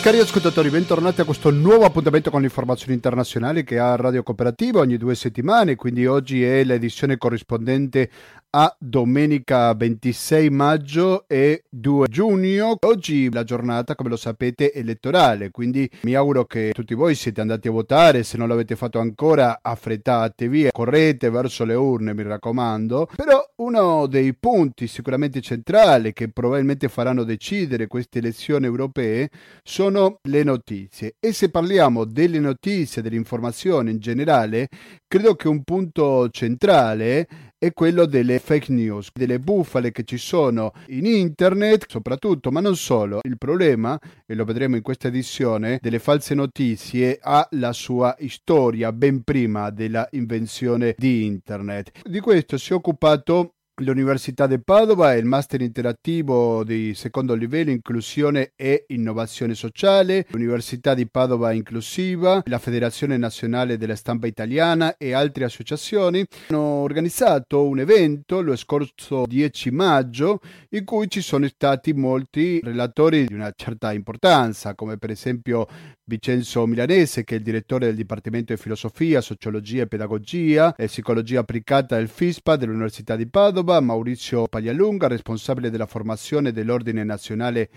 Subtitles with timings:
[0.00, 4.96] Cari ascoltatori, bentornati a questo nuovo appuntamento con l'informazione internazionale che ha Radio Cooperativa ogni
[4.96, 8.08] due settimane, quindi oggi è l'edizione corrispondente
[8.52, 12.76] a domenica 26 maggio e 2 giugno.
[12.80, 17.68] Oggi la giornata, come lo sapete, elettorale, quindi mi auguro che tutti voi siete andati
[17.68, 23.08] a votare, se non l'avete fatto ancora affrettatevi, correte verso le urne, mi raccomando.
[23.14, 29.30] Però uno dei punti sicuramente centrali che probabilmente faranno decidere queste elezioni europee
[29.62, 31.14] sono le notizie.
[31.20, 34.68] E se parliamo delle notizie, dell'informazione in generale,
[35.06, 37.28] credo che un punto centrale
[37.62, 42.74] è quello delle fake news, delle bufale che ci sono in internet soprattutto, ma non
[42.74, 43.20] solo.
[43.22, 48.94] Il problema, e lo vedremo in questa edizione, delle false notizie ha la sua storia
[48.94, 52.00] ben prima della invenzione di internet.
[52.02, 57.70] Di questo si è occupato l'Università di Padova e il Master interattivo di secondo livello
[57.70, 65.12] Inclusione e Innovazione Sociale, l'Università di Padova Inclusiva, la Federazione Nazionale della Stampa Italiana e
[65.12, 71.92] altre associazioni hanno organizzato un evento lo scorso 10 maggio in cui ci sono stati
[71.92, 75.66] molti relatori di una certa importanza, come per esempio
[76.10, 81.40] Vincenzo Milanese, che è il direttore del Dipartimento di Filosofia, Sociologia e Pedagogia e Psicologia
[81.40, 87.70] Applicata del FISPA dell'Università di Padova, Maurizio Paglialunga, responsabile della formazione dell'Ordine Nazionale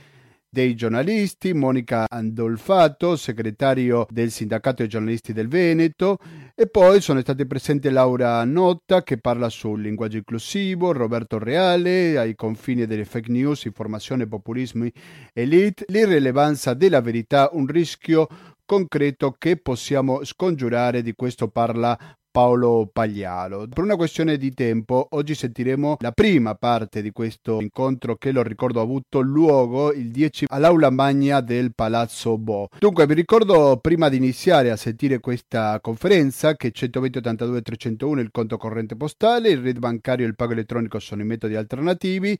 [0.53, 6.19] dei giornalisti, Monica Andolfato, segretario del Sindacato dei giornalisti del Veneto
[6.53, 12.35] e poi sono stati presenti Laura Notta che parla sul linguaggio inclusivo, Roberto Reale ai
[12.35, 14.91] confini delle fake news, informazione, populismi,
[15.33, 18.27] elite, l'irrilevanza della verità, un rischio
[18.63, 21.97] concreto che possiamo scongiurare, di questo parla
[22.33, 23.67] Paolo Paglialo.
[23.67, 28.41] Per una questione di tempo, oggi sentiremo la prima parte di questo incontro che, lo
[28.41, 32.69] ricordo, ha avuto luogo il 10 all'aula magna del Palazzo Bo.
[32.79, 38.31] Dunque, vi ricordo prima di iniziare a sentire questa conferenza che 120 82 301 il
[38.31, 42.35] conto corrente postale, il read bancario e il pago elettronico sono i metodi alternativi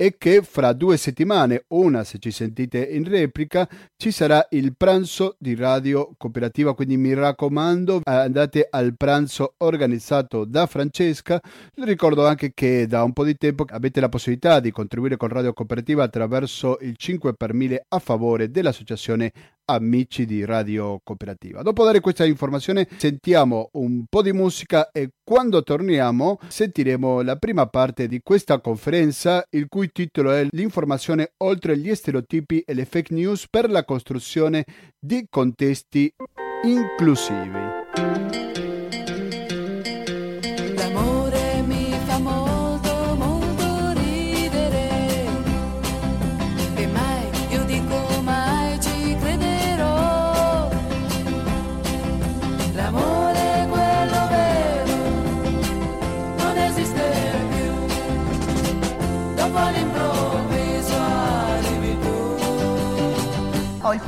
[0.00, 5.34] e che fra due settimane, una se ci sentite in replica, ci sarà il pranzo
[5.40, 11.40] di Radio Cooperativa, quindi mi raccomando andate al pranzo organizzato da Francesca.
[11.74, 15.52] Ricordo anche che da un po' di tempo avete la possibilità di contribuire con Radio
[15.52, 19.32] Cooperativa attraverso il 5 per 1000 a favore dell'associazione
[19.70, 21.62] amici di Radio Cooperativa.
[21.62, 27.66] Dopo dare questa informazione sentiamo un po' di musica e quando torniamo sentiremo la prima
[27.66, 33.14] parte di questa conferenza il cui titolo è L'informazione oltre gli stereotipi e le fake
[33.14, 34.64] news per la costruzione
[34.98, 36.12] di contesti
[36.64, 38.77] inclusivi.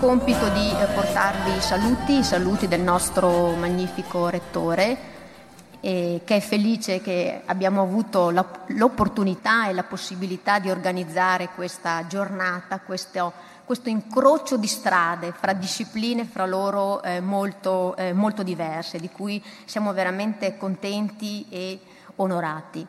[0.01, 4.97] Compito di eh, portarvi i saluti, i saluti del nostro magnifico rettore,
[5.81, 12.81] eh, che è felice che abbiamo avuto l'opportunità e la possibilità di organizzare questa giornata,
[12.81, 13.31] questo,
[13.67, 19.93] questo incrocio di strade fra discipline fra loro eh, molto, molto diverse, di cui siamo
[19.93, 21.79] veramente contenti e
[22.17, 22.87] onorati.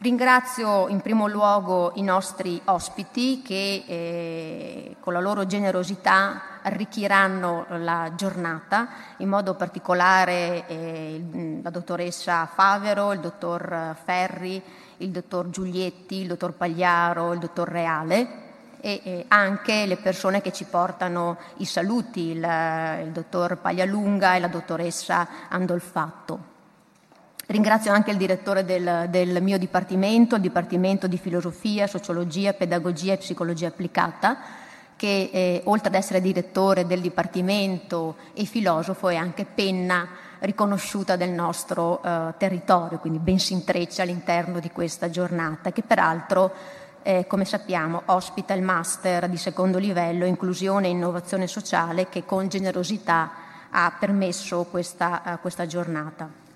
[0.00, 8.12] Ringrazio in primo luogo i nostri ospiti che eh, con la loro generosità arricchiranno la
[8.14, 14.62] giornata, in modo particolare eh, la dottoressa Favero, il dottor Ferri,
[14.98, 18.28] il dottor Giulietti, il dottor Pagliaro, il dottor Reale
[18.80, 24.38] e eh, anche le persone che ci portano i saluti, il, il dottor Paglialunga e
[24.38, 26.56] la dottoressa Andolfatto.
[27.50, 33.16] Ringrazio anche il direttore del, del, mio dipartimento, il Dipartimento di Filosofia, Sociologia, Pedagogia e
[33.16, 34.36] Psicologia Applicata,
[34.94, 40.06] che eh, oltre ad essere direttore del Dipartimento e filosofo è anche penna
[40.40, 46.52] riconosciuta del nostro eh, territorio, quindi ben si intreccia all'interno di questa giornata, che peraltro,
[47.02, 52.48] eh, come sappiamo, ospita il Master di secondo livello Inclusione e Innovazione Sociale che con
[52.48, 53.30] generosità
[53.70, 56.47] ha permesso questa, uh, questa giornata.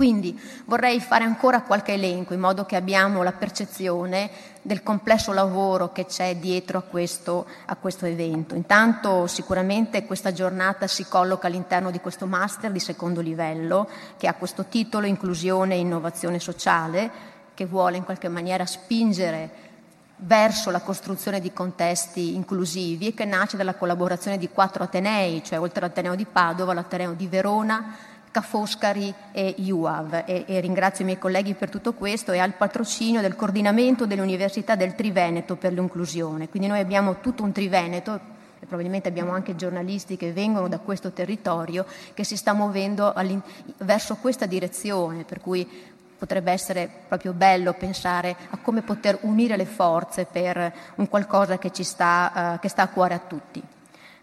[0.00, 4.30] Quindi vorrei fare ancora qualche elenco in modo che abbiamo la percezione
[4.62, 8.54] del complesso lavoro che c'è dietro a questo, a questo, evento.
[8.54, 13.86] Intanto sicuramente questa giornata si colloca all'interno di questo master di secondo livello
[14.16, 17.10] che ha questo titolo Inclusione e Innovazione Sociale
[17.52, 19.68] che vuole in qualche maniera spingere
[20.22, 25.60] verso la costruzione di contesti inclusivi e che nasce dalla collaborazione di quattro Atenei, cioè
[25.60, 27.96] oltre all'Ateneo di Padova, l'Ateneo di Verona,
[28.30, 32.54] Ca' Foscari e UAV e, e, ringrazio i miei colleghi per tutto questo e al
[32.54, 36.48] patrocinio del coordinamento delle università del Triveneto per l'inclusione.
[36.48, 38.20] Quindi noi abbiamo tutto un Triveneto
[38.60, 41.84] e probabilmente abbiamo anche giornalisti che vengono da questo territorio
[42.14, 43.12] che si sta muovendo
[43.78, 45.68] verso questa direzione, per cui
[46.16, 51.72] potrebbe essere proprio bello pensare a come poter unire le forze per un qualcosa che,
[51.82, 53.60] sta, uh, che sta a cuore a tutti.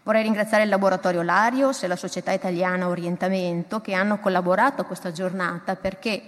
[0.08, 5.12] Vorrei ringraziare il Laboratorio Larios e la Società Italiana Orientamento che hanno collaborato a questa
[5.12, 6.22] giornata perché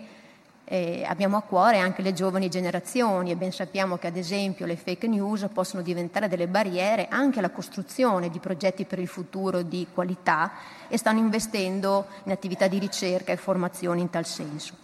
[0.64, 4.76] eh, abbiamo a cuore anche le giovani generazioni e ben sappiamo che ad esempio le
[4.76, 9.86] fake news possono diventare delle barriere anche alla costruzione di progetti per il futuro di
[9.94, 10.52] qualità
[10.86, 14.74] e stanno investendo in attività di ricerca e formazione in tal senso.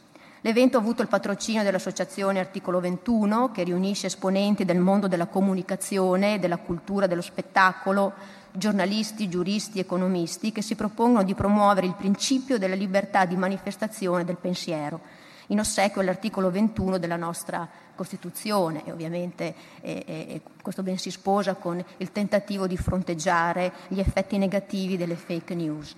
[0.41, 6.39] L'evento ha avuto il patrocinio dell'Associazione Articolo 21 che riunisce esponenti del mondo della comunicazione,
[6.39, 8.13] della cultura, dello spettacolo,
[8.57, 14.37] giornalisti, giuristi, economisti che si propongono di promuovere il principio della libertà di manifestazione del
[14.37, 15.01] pensiero,
[15.49, 18.85] in ossequio all'articolo 21 della nostra Costituzione.
[18.85, 24.39] E ovviamente eh, eh, questo ben si sposa con il tentativo di fronteggiare gli effetti
[24.39, 25.95] negativi delle fake news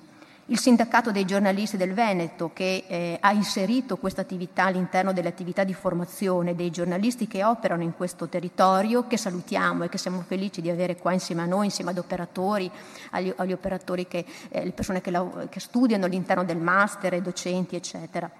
[0.50, 5.62] il Sindacato dei giornalisti del Veneto che eh, ha inserito questa attività all'interno delle attività
[5.62, 10.62] di formazione dei giornalisti che operano in questo territorio, che salutiamo e che siamo felici
[10.62, 12.70] di avere qua insieme a noi, insieme ad operatori,
[13.10, 15.12] agli, agli operatori che, eh, le persone che,
[15.50, 18.30] che, studiano all'interno del master, docenti, eccetera.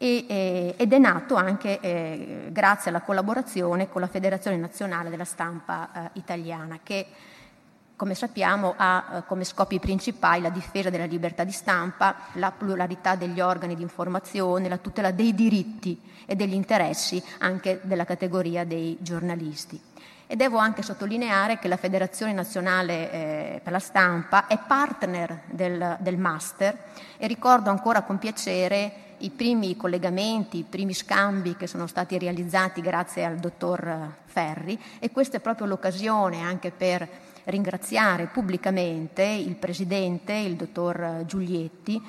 [0.00, 5.24] E, eh, ed è nato anche eh, grazie alla collaborazione con la Federazione Nazionale della
[5.24, 7.06] Stampa eh, Italiana, che
[7.98, 13.16] come sappiamo, ha eh, come scopi principali la difesa della libertà di stampa, la pluralità
[13.16, 18.96] degli organi di informazione, la tutela dei diritti e degli interessi anche della categoria dei
[19.00, 19.80] giornalisti.
[20.28, 25.96] E devo anche sottolineare che la Federazione Nazionale eh, per la Stampa è partner del,
[25.98, 26.78] del Master
[27.16, 32.80] e ricordo ancora con piacere i primi collegamenti, i primi scambi che sono stati realizzati
[32.80, 37.08] grazie al dottor Ferri e questa è proprio l'occasione anche per
[37.48, 42.00] ringraziare pubblicamente il Presidente, il dottor Giulietti,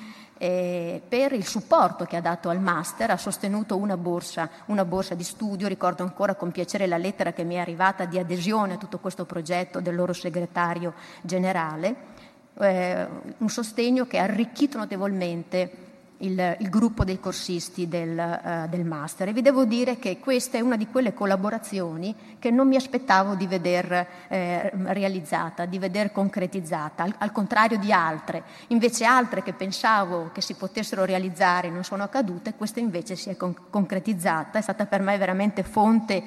[0.42, 5.14] eh, per il supporto che ha dato al master, ha sostenuto una borsa, una borsa,
[5.14, 8.78] di studio, ricordo ancora con piacere la lettera che mi è arrivata di adesione a
[8.78, 11.94] tutto questo progetto del loro segretario generale,
[12.58, 15.88] eh, un sostegno che ha arricchito notevolmente
[16.20, 20.58] il, il gruppo dei corsisti del, uh, del, master e vi devo dire che questa
[20.58, 26.12] è una di quelle collaborazioni che non mi aspettavo di veder eh, realizzata, di veder
[26.12, 28.42] concretizzata, al, al, contrario di altre.
[28.68, 33.36] Invece altre che pensavo che si potessero realizzare non sono accadute, questa invece si è
[33.36, 36.22] con- concretizzata, è stata per me veramente fonte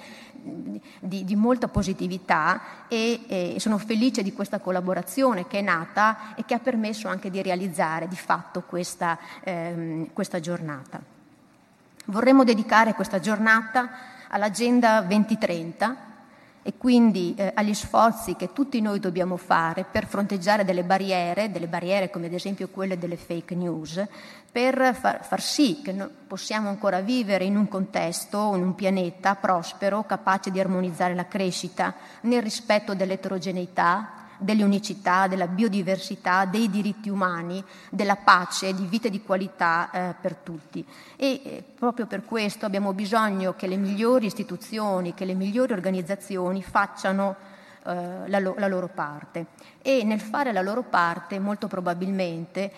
[0.99, 6.43] di, di molta positività e, e, sono felice di questa collaborazione che è nata e
[6.45, 11.01] che ha permesso anche di realizzare di fatto questa, ehm, questa giornata.
[12.05, 13.89] Vorremmo dedicare questa giornata
[14.27, 16.11] all'Agenda 2030
[16.63, 21.67] e quindi eh, agli sforzi che tutti noi dobbiamo fare per fronteggiare delle barriere, delle
[21.67, 24.01] barriere come ad esempio quelle delle fake news,
[24.49, 25.93] per far, far sì che
[26.25, 31.93] possiamo ancora vivere in un contesto, in un pianeta prospero, capace di armonizzare la crescita
[32.21, 39.21] nel rispetto dell'eterogeneità, delle unicità, della biodiversità, dei diritti umani, della pace, di vita di
[39.21, 40.85] qualità eh, per tutti.
[41.15, 46.61] E eh, proprio per questo abbiamo bisogno che le migliori istituzioni, che le migliori organizzazioni
[46.61, 47.35] facciano
[47.85, 49.47] eh, la, lo- la loro parte.
[49.81, 52.71] E nel fare la loro parte, molto probabilmente,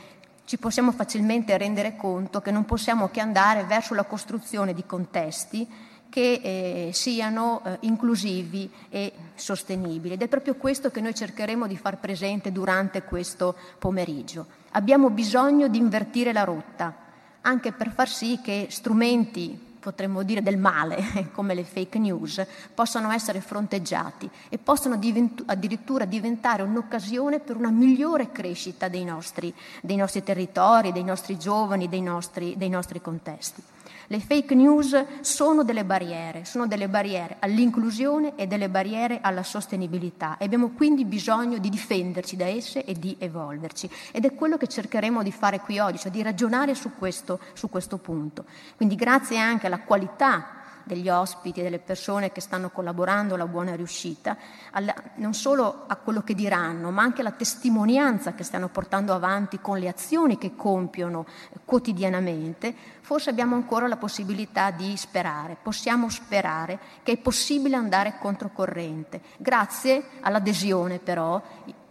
[0.46, 5.68] ci possiamo facilmente rendere conto che non possiamo che andare verso la costruzione di contesti
[6.16, 10.14] che eh, siano eh, inclusivi e sostenibili.
[10.14, 14.46] Ed è proprio questo che noi cercheremo di far presente durante questo pomeriggio.
[14.72, 16.96] Abbiamo bisogno di invertire la rotta,
[17.42, 22.42] anche per far sì che strumenti potremmo dire del male, come le fake news,
[22.74, 29.54] possano essere fronteggiati e possano divent- addirittura diventare un'occasione per una migliore crescita dei nostri,
[29.82, 33.74] dei nostri territori, dei nostri giovani, dei nostri, dei nostri contesti.
[34.08, 40.38] Le fake news sono delle barriere, sono delle barriere all'inclusione e delle barriere alla sostenibilità
[40.38, 43.90] e abbiamo quindi bisogno di difenderci da esse e di evolverci.
[44.12, 47.68] Ed è quello che cercheremo di fare qui oggi, cioè di ragionare su questo, su
[47.68, 48.46] questo punto.
[48.76, 54.38] Quindi grazie anche alla qualità degli ospiti delle persone che stanno collaborando alla buona riuscita,
[54.72, 59.60] alla, non solo a quello che diranno, ma anche alla testimonianza che stanno portando avanti
[59.60, 61.26] con le azioni che compiono
[61.66, 69.22] quotidianamente, forse abbiamo ancora la possibilità di sperare, possiamo sperare che è possibile andare controcorrente,
[69.38, 71.42] grazie all'adesione però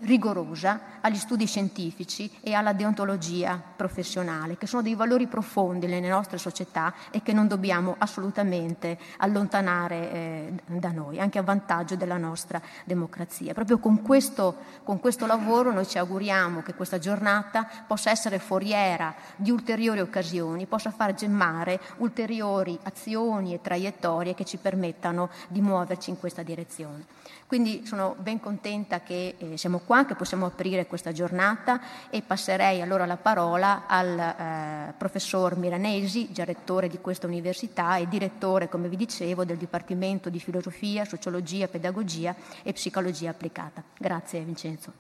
[0.05, 6.39] rigorosa agli studi scientifici e alla deontologia professionale, che sono dei valori profondi nelle nostre
[6.39, 12.61] società e che non dobbiamo assolutamente allontanare eh, da noi, anche a vantaggio della nostra
[12.85, 13.53] democrazia.
[13.53, 19.15] Proprio con questo, con questo lavoro noi ci auguriamo che questa giornata possa essere foriera
[19.37, 26.11] di ulteriori occasioni, possa far gemmare ulteriori azioni e traiettorie che ci permettano di muoverci
[26.11, 27.07] in questa direzione.
[27.47, 32.83] Quindi sono ben contenta che eh, siamo qua, che possiamo aprire questa giornata e passerei
[32.83, 38.89] allora la parola al eh, professor Miranesi, già rettore di questa università e direttore, come
[38.89, 42.35] vi dicevo, del Dipartimento di Filosofia, Sociologia, Pedagogia
[42.65, 43.83] e Psicologia applicata.
[43.97, 44.93] Grazie Vincenzo.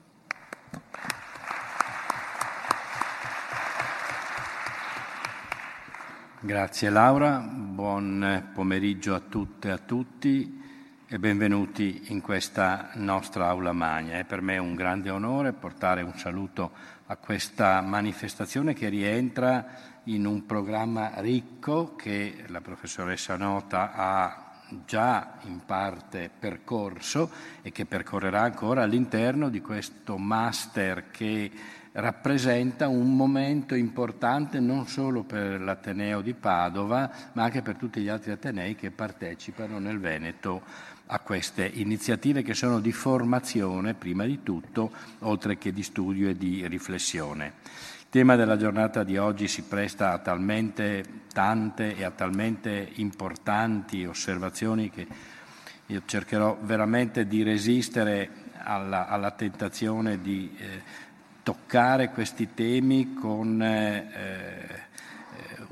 [6.38, 10.62] Grazie Laura, buon pomeriggio a tutte e a tutti
[11.14, 14.18] e benvenuti in questa nostra aula magna.
[14.18, 16.72] È per me un grande onore portare un saluto
[17.06, 19.64] a questa manifestazione che rientra
[20.04, 24.44] in un programma ricco che la professoressa Nota ha
[24.84, 27.30] già in parte percorso
[27.62, 31.48] e che percorrerà ancora all'interno di questo master che
[31.92, 38.08] rappresenta un momento importante non solo per l'Ateneo di Padova, ma anche per tutti gli
[38.08, 40.62] altri Atenei che partecipano nel Veneto
[41.06, 46.36] a queste iniziative che sono di formazione prima di tutto, oltre che di studio e
[46.36, 47.52] di riflessione.
[47.98, 54.04] Il tema della giornata di oggi si presta a talmente tante e a talmente importanti
[54.04, 55.06] osservazioni che
[55.86, 60.82] io cercherò veramente di resistere alla, alla tentazione di eh,
[61.42, 64.83] toccare questi temi con eh,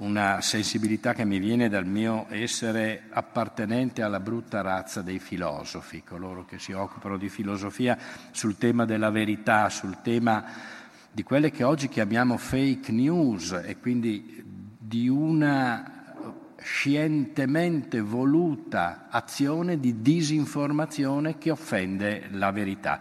[0.03, 6.45] una sensibilità che mi viene dal mio essere appartenente alla brutta razza dei filosofi, coloro
[6.45, 7.97] che si occupano di filosofia
[8.33, 10.45] sul tema della verità, sul tema
[11.11, 14.43] di quelle che oggi chiamiamo fake news e quindi
[14.77, 15.93] di una
[16.57, 23.01] scientemente voluta azione di disinformazione che offende la verità.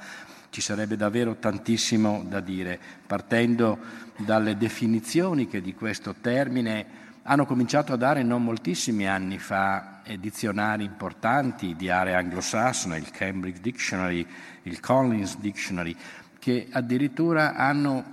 [0.52, 3.80] Ci sarebbe davvero tantissimo da dire, partendo
[4.18, 10.84] dalle definizioni che di questo termine hanno cominciato a dare non moltissimi anni fa dizionari
[10.84, 14.26] importanti di area anglosassone, il Cambridge Dictionary,
[14.64, 15.96] il Collins Dictionary,
[16.40, 18.04] che addirittura hanno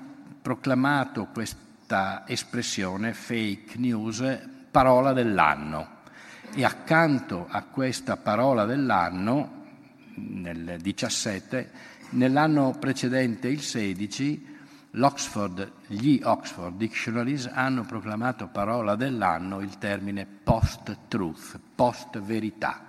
[0.43, 4.23] proclamato questa espressione fake news
[4.71, 5.97] parola dell'anno.
[6.55, 9.65] E accanto a questa parola dell'anno,
[10.15, 14.58] nel 17, Nell'anno precedente, il 16,
[14.91, 22.87] gli Oxford Dictionaries hanno proclamato parola dell'anno il termine post-truth, post-verità.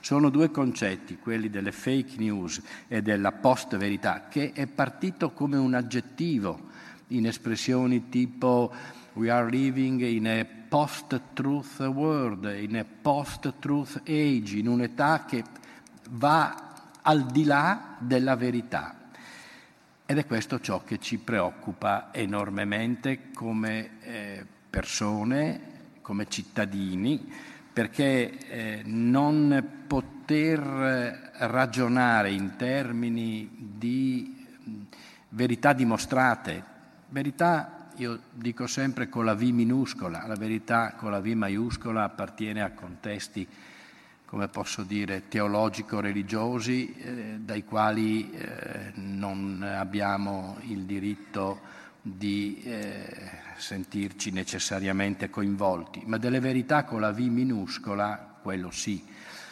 [0.00, 5.74] Sono due concetti, quelli delle fake news e della post-verità, che è partito come un
[5.74, 6.70] aggettivo
[7.08, 8.72] in espressioni tipo
[9.14, 15.44] we are living in a post-truth world, in a post-truth age, in un'età che
[16.10, 16.70] va
[17.02, 19.01] al di là della verità.
[20.04, 25.60] Ed è questo ciò che ci preoccupa enormemente come eh, persone,
[26.02, 27.32] come cittadini,
[27.72, 34.46] perché eh, non poter ragionare in termini di
[35.30, 36.62] verità dimostrate,
[37.08, 42.62] verità io dico sempre con la V minuscola, la verità con la V maiuscola appartiene
[42.62, 43.46] a contesti
[44.32, 51.60] come posso dire, teologico-religiosi, eh, dai quali eh, non abbiamo il diritto
[52.00, 53.04] di eh,
[53.58, 59.04] sentirci necessariamente coinvolti, ma delle verità con la V minuscola, quello sì.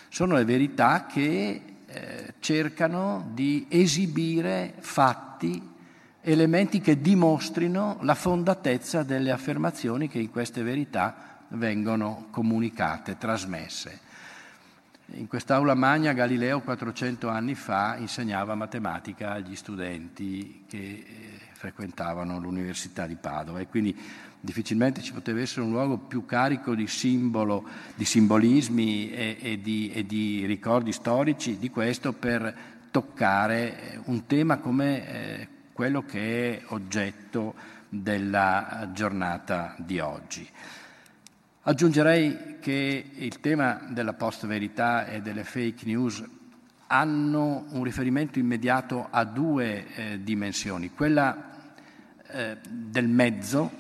[0.08, 5.60] Sono le verità che eh, cercano di esibire fatti,
[6.22, 14.08] elementi che dimostrino la fondatezza delle affermazioni che in queste verità vengono comunicate, trasmesse.
[15.14, 21.05] In quest'aula magna Galileo 400 anni fa insegnava matematica agli studenti che eh,
[21.52, 23.97] frequentavano l'Università di Padova e quindi
[24.38, 29.90] difficilmente ci poteva essere un luogo più carico di simbolo, di simbolismi e, e, di,
[29.93, 32.55] e di, ricordi storici di questo per
[32.93, 37.55] toccare eh, un tema come eh, quello che è oggetto
[37.88, 40.49] della giornata di oggi.
[41.62, 46.23] Aggiungerei che il tema della post-verità e delle fake news
[46.87, 51.50] hanno un riferimento immediato a due eh, dimensioni, quella
[52.29, 53.71] eh, del mezzo,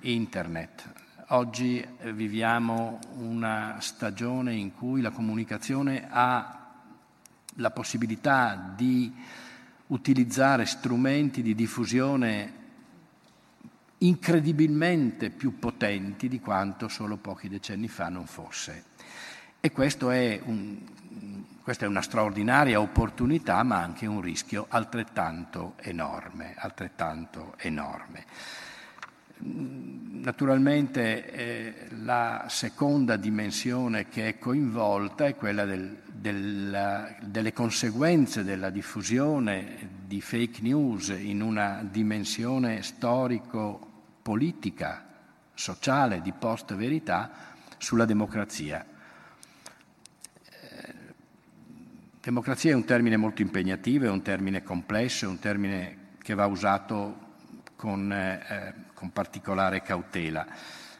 [0.00, 0.92] internet.
[1.28, 6.72] Oggi eh, viviamo una stagione in cui la comunicazione ha
[7.54, 9.12] la possibilità di
[9.88, 12.58] utilizzare strumenti di diffusione
[14.02, 18.84] incredibilmente più potenti di quanto solo pochi decenni fa non fosse.
[19.60, 19.72] E
[20.10, 20.78] è un,
[21.62, 26.54] questa è una straordinaria opportunità, ma anche un rischio altrettanto enorme.
[26.56, 28.24] Altrettanto enorme.
[29.42, 38.68] Naturalmente eh, la seconda dimensione che è coinvolta è quella del, del, delle conseguenze della
[38.68, 42.82] diffusione di fake news in una dimensione
[44.20, 45.04] storico-politica,
[45.54, 47.30] sociale, di post-verità
[47.78, 48.84] sulla democrazia.
[50.44, 50.94] Eh,
[52.20, 56.46] democrazia è un termine molto impegnativo, è un termine complesso, è un termine che va
[56.46, 57.28] usato
[57.76, 60.46] con, eh, con particolare cautela,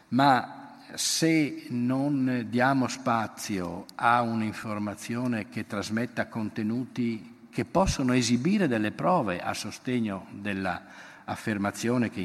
[0.09, 0.57] ma
[0.93, 9.53] se non diamo spazio a un'informazione che trasmetta contenuti che possono esibire delle prove a
[9.53, 11.10] sostegno affermazione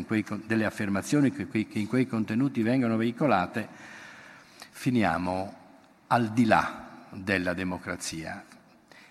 [0.06, 3.68] quei, delle affermazioni che, che in quei contenuti vengono veicolate,
[4.70, 5.54] finiamo
[6.08, 8.44] al di là della democrazia.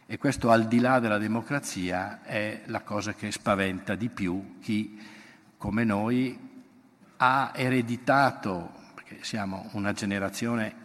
[0.05, 4.99] E questo al di là della democrazia è la cosa che spaventa di più chi
[5.57, 6.37] come noi
[7.17, 10.83] ha ereditato, perché siamo una generazione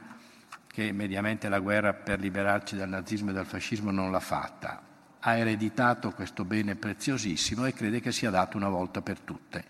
[0.66, 4.80] che mediamente la guerra per liberarci dal nazismo e dal fascismo non l'ha fatta,
[5.20, 9.64] ha ereditato questo bene preziosissimo e crede che sia dato una volta per tutte.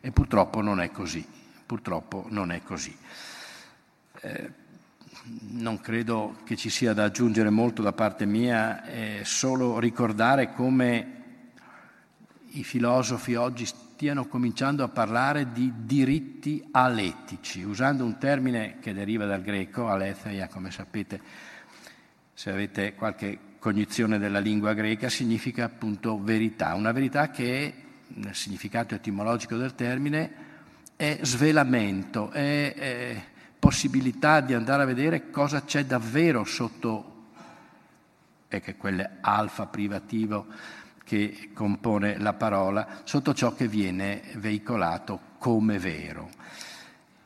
[0.00, 1.26] E purtroppo non è così,
[1.64, 2.96] purtroppo non è così.
[4.20, 4.62] Eh,
[5.52, 11.22] non credo che ci sia da aggiungere molto da parte mia, è solo ricordare come
[12.50, 19.24] i filosofi oggi stiano cominciando a parlare di diritti aletici, usando un termine che deriva
[19.24, 21.20] dal greco, aletheia, come sapete,
[22.34, 27.72] se avete qualche cognizione della lingua greca, significa appunto verità, una verità che
[28.08, 30.32] nel significato etimologico del termine
[30.96, 33.22] è svelamento, è, è
[33.58, 37.28] possibilità di andare a vedere cosa c'è davvero sotto,
[38.48, 40.44] e che quelle alfa privativo
[41.02, 46.28] che compone la parola, sotto ciò che viene veicolato come vero.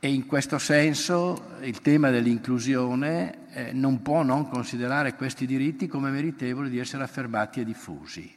[0.00, 6.10] E in questo senso il tema dell'inclusione eh, non può non considerare questi diritti come
[6.10, 8.32] meritevoli di essere affermati e diffusi.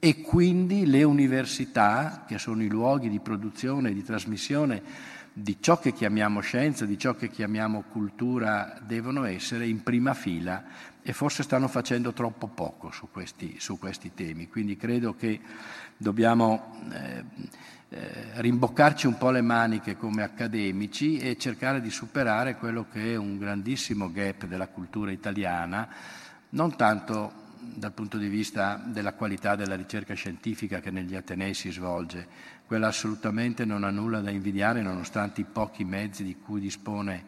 [0.00, 4.82] E quindi le università, che sono i luoghi di produzione e di trasmissione
[5.32, 10.64] di ciò che chiamiamo scienza, di ciò che chiamiamo cultura, devono essere in prima fila
[11.00, 14.48] e forse stanno facendo troppo poco su questi, su questi temi.
[14.48, 15.40] Quindi credo che
[15.96, 17.24] dobbiamo eh,
[17.94, 23.16] eh, rimboccarci un po' le maniche come accademici e cercare di superare quello che è
[23.16, 25.88] un grandissimo gap della cultura italiana,
[26.50, 31.70] non tanto dal punto di vista della qualità della ricerca scientifica che negli Atenei si
[31.70, 32.26] svolge,
[32.66, 37.24] quella assolutamente non ha nulla da invidiare nonostante i pochi mezzi di cui dispone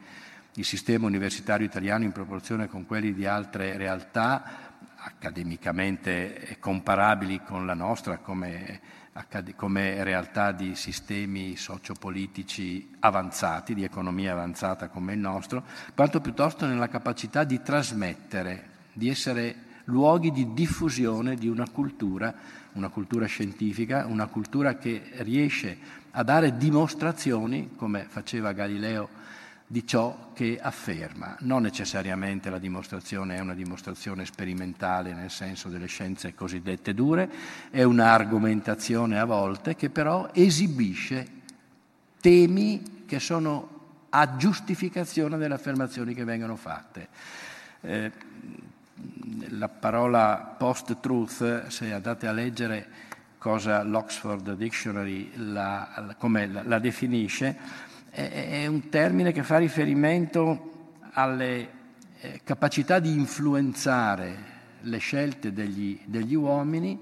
[0.55, 4.65] il sistema universitario italiano in proporzione con quelli di altre realtà
[4.97, 8.81] accademicamente comparabili con la nostra come,
[9.55, 16.89] come realtà di sistemi sociopolitici avanzati, di economia avanzata come il nostro, quanto piuttosto nella
[16.89, 22.35] capacità di trasmettere, di essere luoghi di diffusione di una cultura,
[22.73, 25.79] una cultura scientifica, una cultura che riesce
[26.11, 29.09] a dare dimostrazioni, come faceva Galileo,
[29.67, 31.37] di ciò che afferma.
[31.41, 37.31] Non necessariamente la dimostrazione è una dimostrazione sperimentale nel senso delle scienze cosiddette dure,
[37.71, 41.27] è un'argomentazione a volte che però esibisce
[42.21, 43.75] temi che sono
[44.11, 47.09] a giustificazione delle affermazioni che vengono fatte.
[47.81, 48.13] Eh,
[49.51, 52.89] la parola post-truth, se andate a leggere
[53.39, 57.57] cosa l'Oxford Dictionary la, come la, la definisce,
[58.17, 61.69] è, un termine che fa riferimento alle
[62.21, 66.99] eh, capacità di influenzare le scelte degli, degli uomini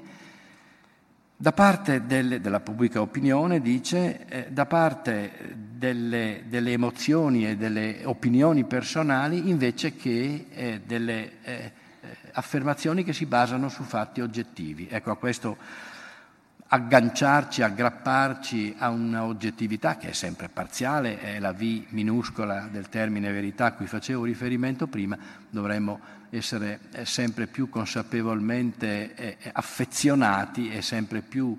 [1.37, 8.01] da parte delle, della pubblica opinione, dice, eh, da parte delle, delle, emozioni e delle
[8.05, 11.73] opinioni personali invece che eh, delle eh,
[12.33, 14.89] affermazioni che si basano su fatti oggettivi.
[14.91, 15.57] Ecco, a questo
[16.75, 23.67] agganciarci, aggrapparci a un'oggettività che è sempre parziale, è la V minuscola del termine verità
[23.67, 25.17] a cui facevo riferimento prima,
[25.49, 31.57] dovremmo essere eh, sempre più consapevolmente eh, affezionati e sempre più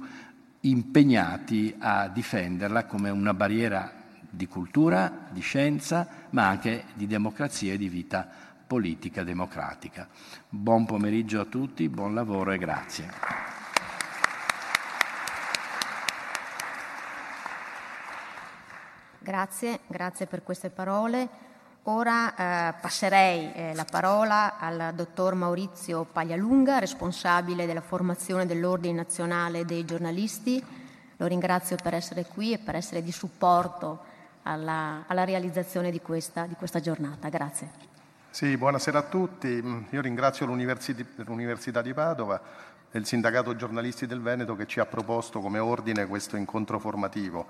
[0.61, 3.89] impegnati a difenderla come una barriera
[4.29, 8.27] di cultura, di scienza, ma anche di democrazia e di vita
[8.67, 10.09] politica democratica.
[10.49, 13.54] Buon pomeriggio a tutti, buon lavoro e grazie.
[19.25, 21.27] Grazie, grazie per queste parole.
[21.85, 29.65] Ora eh, passerei eh, la parola al dottor Maurizio Paglialunga, responsabile della formazione dell'Ordine Nazionale
[29.65, 30.63] dei Giornalisti.
[31.17, 34.03] Lo ringrazio per essere qui e per essere di supporto
[34.43, 37.27] alla, alla realizzazione di questa, di questa, giornata.
[37.29, 37.71] Grazie.
[38.29, 39.85] Sì, buonasera a tutti.
[39.89, 42.39] Io ringrazio l'Università di Padova
[42.97, 47.45] il Sindacato Giornalisti del Veneto che ci ha proposto come ordine questo incontro formativo.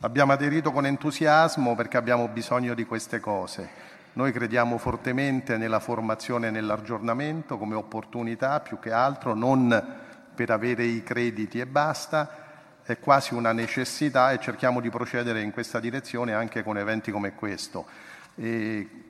[0.00, 3.68] Abbiamo aderito con entusiasmo perché abbiamo bisogno di queste cose.
[4.12, 9.98] Noi crediamo fortemente nella formazione e nell'aggiornamento come opportunità più che altro, non
[10.34, 15.52] per avere i crediti e basta, è quasi una necessità e cerchiamo di procedere in
[15.52, 17.86] questa direzione anche con eventi come questo.
[18.34, 19.09] E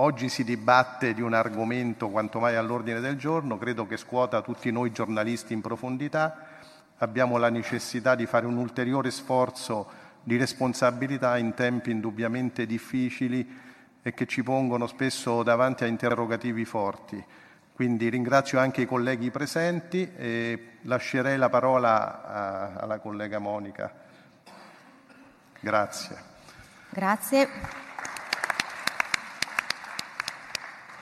[0.00, 4.70] oggi si dibatte di un argomento quanto mai all'ordine del giorno, credo che scuota tutti
[4.70, 6.46] noi giornalisti in profondità,
[6.98, 13.66] abbiamo la necessità di fare un ulteriore sforzo di responsabilità in tempi indubbiamente difficili
[14.02, 17.24] e che ci pongono spesso davanti a interrogativi forti.
[17.74, 23.92] Quindi ringrazio anche i colleghi presenti e lascerei la parola a, alla collega Monica.
[25.60, 26.16] Grazie.
[26.90, 27.86] Grazie.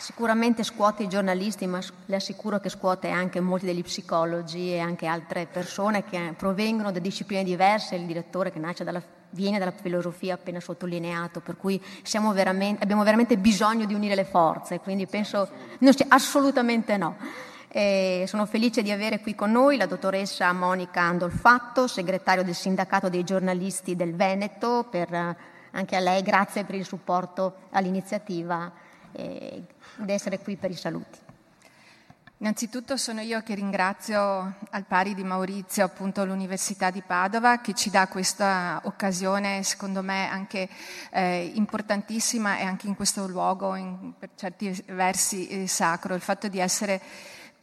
[0.06, 5.06] Sicuramente scuote i giornalisti, ma le assicuro che scuote anche molti degli psicologi e anche
[5.06, 10.34] altre persone che provengono da discipline diverse, il direttore che nasce dalla viene dalla filosofia
[10.34, 11.82] appena sottolineato, per cui
[12.32, 17.16] veramente, abbiamo veramente bisogno di unire le forze, quindi penso no, assolutamente no.
[17.66, 23.08] E sono felice di avere qui con noi la dottoressa Monica Andolfatto, segretario del Sindacato
[23.08, 25.36] dei giornalisti del Veneto, per,
[25.72, 29.64] anche a lei grazie per il supporto all'iniziativa e
[29.98, 31.18] di essere qui per i saluti.
[32.38, 37.88] Innanzitutto sono io che ringrazio al pari di Maurizio appunto l'Università di Padova che ci
[37.88, 40.68] dà questa occasione secondo me anche
[41.12, 46.48] eh, importantissima e anche in questo luogo in, per certi versi eh, sacro, il fatto
[46.48, 47.00] di essere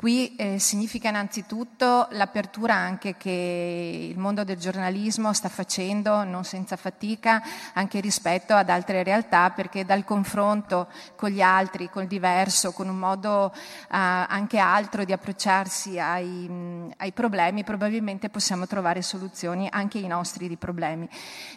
[0.04, 6.76] Qui eh, significa innanzitutto l'apertura anche che il mondo del giornalismo sta facendo, non senza
[6.76, 12.90] fatica, anche rispetto ad altre realtà, perché dal confronto con gli altri, col diverso, con
[12.90, 16.52] un modo eh, anche altro di approcciarsi ai,
[16.98, 21.08] ai, problemi, probabilmente possiamo trovare soluzioni anche ai nostri problemi.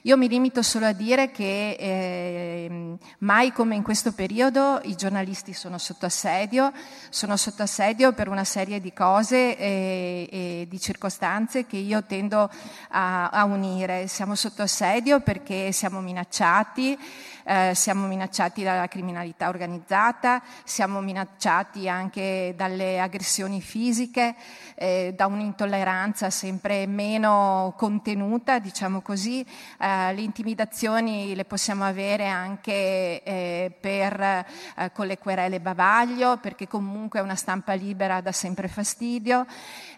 [0.03, 5.53] Io mi limito solo a dire che eh, mai come in questo periodo i giornalisti
[5.53, 6.73] sono sotto assedio,
[7.09, 12.05] sono sotto assedio per una una serie di cose e, e di circostanze che io
[12.05, 12.51] tendo
[12.91, 14.09] a, a, unire.
[14.09, 16.99] Siamo sotto assedio perché siamo minacciati,
[17.45, 24.35] eh, siamo minacciati dalla criminalità organizzata, siamo minacciati anche dalle aggressioni fisiche,
[24.77, 29.41] eh, da un'intolleranza sempre meno contenuta, diciamo così.
[29.81, 34.45] Eh, le intimidazioni le possiamo avere anche eh, per, eh,
[34.93, 39.47] con le querele bavaglio, perché comunque una stampa libera dà sempre fastidio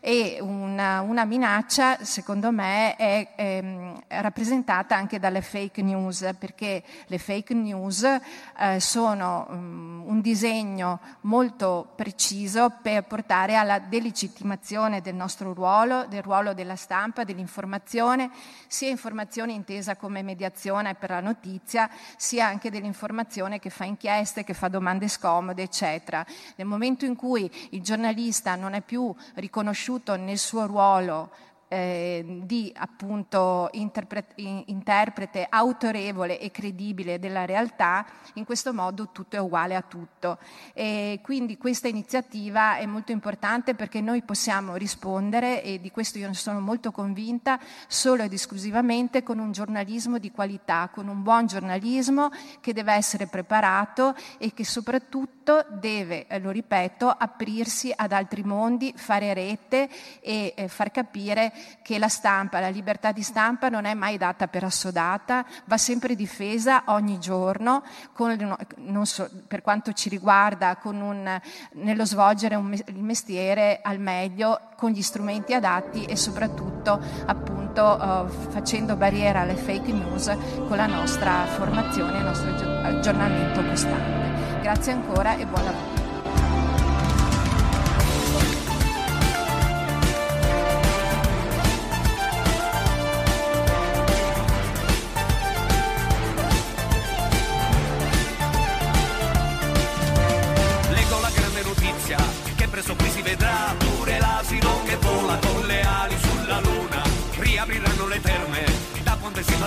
[0.01, 7.19] e una, una minaccia, secondo me, è, ehm, rappresentata anche dalle fake news, perché le
[7.19, 15.55] fake news eh, sono um, un disegno molto preciso per portare alla delegittimazione del nostro
[15.55, 18.31] ruolo, del ruolo della stampa, dell'informazione,
[18.67, 24.53] sia informazione intesa come mediazione per la notizia, sia anche dell'informazione che fa inchieste, che
[24.53, 26.25] fa domande scomode, eccetera.
[26.57, 31.31] Nel momento in cui il giornalista non è più riconosciuto nel suo ruolo
[31.69, 39.39] eh, di appunto interpre- interprete autorevole e credibile della realtà, in questo modo tutto è
[39.39, 40.39] uguale a tutto.
[40.73, 46.27] E quindi questa iniziativa è molto importante perché noi possiamo rispondere, e di questo io
[46.27, 51.47] ne sono molto convinta, solo ed esclusivamente con un giornalismo di qualità, con un buon
[51.47, 58.93] giornalismo che deve essere preparato e che soprattutto deve, lo ripeto, aprirsi ad altri mondi,
[58.97, 59.89] fare rete
[60.21, 64.49] e eh, far capire che la stampa, la libertà di stampa non è mai data
[64.49, 68.57] per assodata, va sempre difesa ogni giorno, con,
[69.05, 71.41] so, per quanto ci riguarda, un,
[71.73, 78.29] nello svolgere un, il mestiere al meglio, con gli strumenti adatti e soprattutto appunto uh,
[78.51, 80.27] facendo barriera alle fake news
[80.69, 82.51] con la nostra formazione e il nostro
[82.83, 84.61] aggiornamento costante.
[84.61, 85.67] Grazie ancora e buon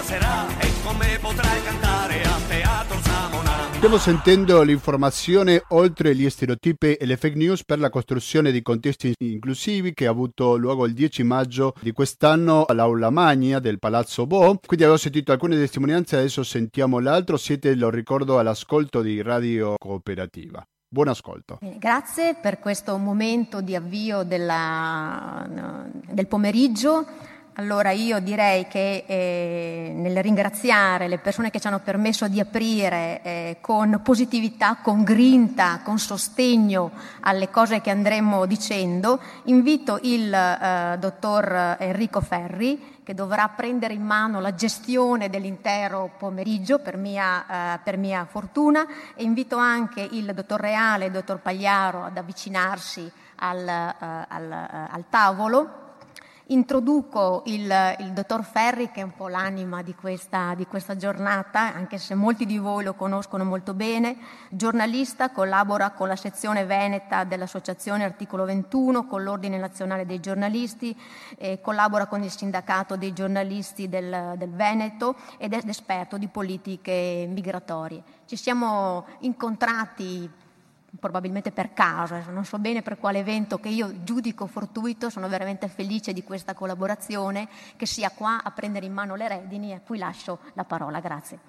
[0.02, 3.72] passerà e come potrai cantare a Teatro Samona.
[3.74, 9.14] Stiamo sentendo l'informazione oltre gli stereotipi e le fake news per la costruzione di contesti
[9.20, 14.60] inclusivi che ha avuto luogo il 10 maggio di quest'anno all'Aula Magna del Palazzo Bo.
[14.66, 17.38] Quindi avevo sentito alcune testimonianze, adesso sentiamo l'altro.
[17.38, 20.66] Siete, lo ricordo, all'ascolto di Radio Cooperativa.
[20.94, 21.60] Buon ascolto.
[21.78, 25.48] Grazie per questo momento di avvio della,
[26.10, 27.06] del pomeriggio.
[27.56, 33.22] Allora io direi che eh, nel ringraziare le persone che ci hanno permesso di aprire
[33.24, 40.96] eh, con positività, con grinta, con sostegno alle cose che andremo dicendo, invito il eh,
[40.98, 47.80] dottor Enrico Ferri che dovrà prendere in mano la gestione dell'intero pomeriggio per mia, eh,
[47.84, 53.12] per mia fortuna e invito anche il dottor Reale e il dottor Pagliaro ad avvicinarsi
[53.36, 55.90] al, eh, al, eh, al tavolo
[56.52, 61.74] Introduco il, il, dottor Ferri, che è un po' l'anima di questa, di questa, giornata,
[61.74, 64.18] anche se molti di voi lo conoscono molto bene.
[64.50, 70.94] Giornalista, collabora con la sezione veneta dell'Associazione Articolo 21, con l'Ordine Nazionale dei Giornalisti,
[71.38, 77.30] eh, collabora con il Sindacato dei Giornalisti del, del Veneto ed è esperto di politiche
[77.30, 78.04] migratorie.
[78.26, 80.30] Ci siamo incontrati
[81.00, 85.68] probabilmente per caso, non so bene per quale evento che io giudico fortuito, sono veramente
[85.68, 89.80] felice di questa collaborazione, che sia qua a prendere in mano le redini e a
[89.80, 91.00] cui lascio la parola.
[91.00, 91.40] Grazie.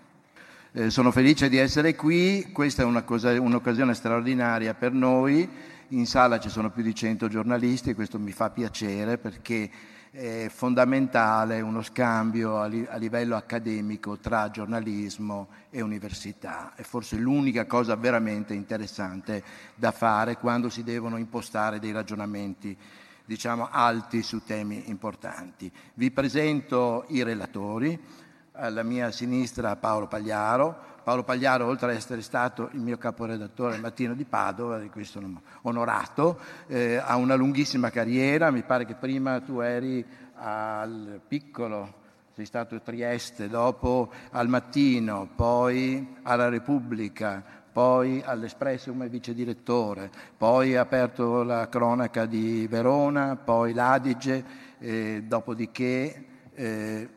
[0.72, 5.46] Eh, sono felice di essere qui, questa è cosa, un'occasione straordinaria per noi,
[5.88, 9.70] in sala ci sono più di 100 giornalisti e questo mi fa piacere perché
[10.12, 16.74] è fondamentale uno scambio a, li, a, livello accademico tra giornalismo e università.
[16.74, 19.42] È forse l'unica cosa veramente interessante
[19.74, 22.76] da fare quando si devono impostare dei ragionamenti
[23.24, 25.72] diciamo, alti su temi importanti.
[25.94, 27.98] Vi presento i relatori.
[28.54, 33.80] Alla mia sinistra Paolo Pagliaro, Paolo Pagliaro, oltre ad essere stato il mio caporedattore al
[33.80, 38.94] mattino di Padova, di cui sono onorato, eh, ha una lunghissima carriera, mi pare che
[38.94, 41.94] prima tu eri al piccolo,
[42.34, 50.10] sei stato a Trieste, dopo al mattino, poi alla Repubblica, poi all'Espresso come vice direttore,
[50.36, 54.44] poi ha aperto la cronaca di Verona, poi l'Adige,
[54.78, 57.08] eh, dopodiché eh,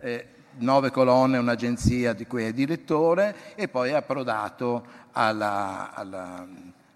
[0.00, 0.26] eh,
[0.58, 6.46] nove colonne, un'agenzia di cui è direttore e poi è approdato alla, alla,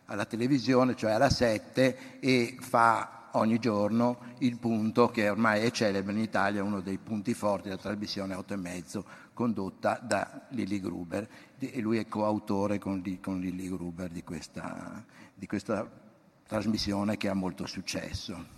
[0.07, 6.13] alla televisione, cioè alla 7 e fa ogni giorno il punto che ormai è celebre
[6.13, 11.29] in Italia, uno dei punti forti della trasmissione 8 e mezzo condotta da Lilly Gruber
[11.59, 16.05] e lui è coautore con, con Lilly Gruber di questa, di questa,
[16.47, 18.55] trasmissione che ha molto successo.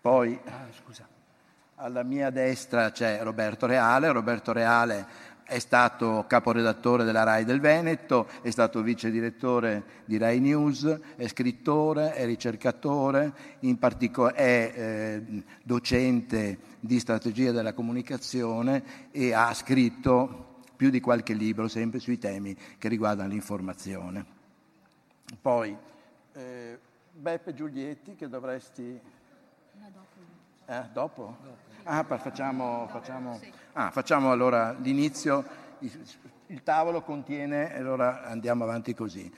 [0.00, 1.11] Poi, ah, scusa.
[1.82, 4.12] Alla mia destra c'è Roberto Reale.
[4.12, 5.04] Roberto Reale
[5.42, 11.26] è stato caporedattore della RAI del Veneto, è stato vice direttore di RAI News, è
[11.26, 20.60] scrittore, è ricercatore, in particolare è eh, docente di strategia della comunicazione e ha scritto
[20.76, 24.24] più di qualche libro sempre sui temi che riguardano l'informazione.
[25.40, 25.76] Poi
[26.32, 26.78] eh,
[27.12, 29.00] Beppe Giulietti che dovresti...
[29.80, 30.20] No, dopo.
[30.66, 31.36] Eh, dopo?
[31.42, 31.71] dopo.
[31.84, 33.40] Ah, facciamo, facciamo,
[33.72, 35.44] ah, facciamo allora l'inizio.
[35.78, 39.30] Il, tavolo contiene, allora andiamo avanti così.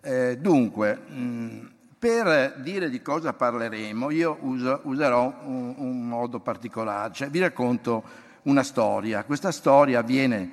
[0.00, 7.12] Eh, dunque, mh, per dire di cosa parleremo, io uso, userò un, un, modo particolare,
[7.12, 8.04] cioè vi racconto
[8.42, 9.24] una storia.
[9.24, 10.50] Questa storia avviene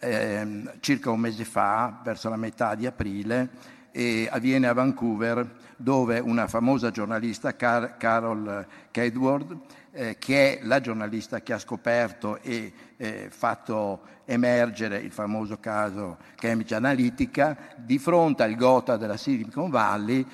[0.00, 6.18] eh, circa un mese fa, verso la metà di aprile, e avviene a Vancouver, dove
[6.18, 9.56] una famosa giornalista, Car- Carol Kedward,
[9.92, 16.18] eh, che è la giornalista che ha scoperto e eh, fatto emergere il famoso caso
[16.36, 20.24] Cambridge Analytica, di fronte al gota della Silicon Valley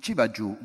[0.00, 0.56] ci va giù,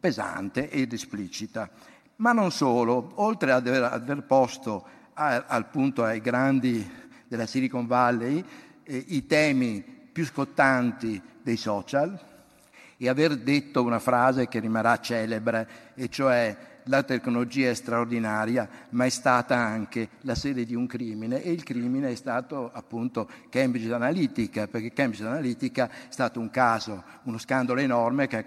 [0.00, 1.70] pesante ed esplicita.
[2.16, 7.86] Ma non solo, oltre ad aver, aver posto a, al punto ai grandi della Silicon
[7.86, 8.44] Valley
[8.82, 12.18] eh, i temi più scottanti dei social
[12.96, 19.04] e aver detto una frase che rimarrà celebre, e cioè la tecnologia è straordinaria, ma
[19.04, 23.92] è stata anche la sede di un crimine e il crimine è stato appunto Cambridge
[23.92, 28.44] Analytica, perché Cambridge Analytica è stato un caso, uno scandalo enorme che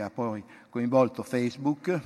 [0.00, 0.42] ha poi
[0.76, 2.00] coinvolto Facebook.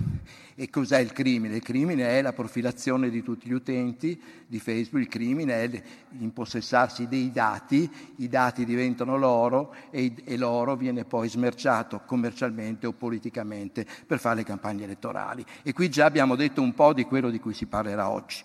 [0.54, 1.56] E cos'è il crimine?
[1.56, 5.82] Il crimine è la profilazione di tutti gli utenti di Facebook, il crimine è
[6.18, 12.92] impossessarsi dei dati, i dati diventano l'oro e, e l'oro viene poi smerciato commercialmente o
[12.92, 15.44] politicamente per fare le campagne elettorali.
[15.62, 18.44] E qui già abbiamo detto un po' di quello di cui si parlerà oggi.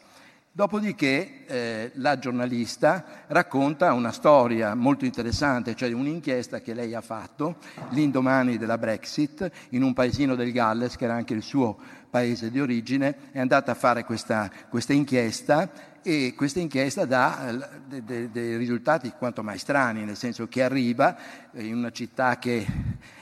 [0.55, 7.57] Dopodiché eh, la giornalista racconta una storia molto interessante, cioè un'inchiesta che lei ha fatto
[7.89, 11.77] l'indomani della Brexit in un paesino del Galles, che era anche il suo
[12.09, 15.69] paese di origine, è andata a fare questa, questa inchiesta
[16.01, 17.49] e questa inchiesta dà
[17.89, 21.17] eh, dei, dei risultati quanto mai strani, nel senso che arriva
[21.55, 22.65] in una città che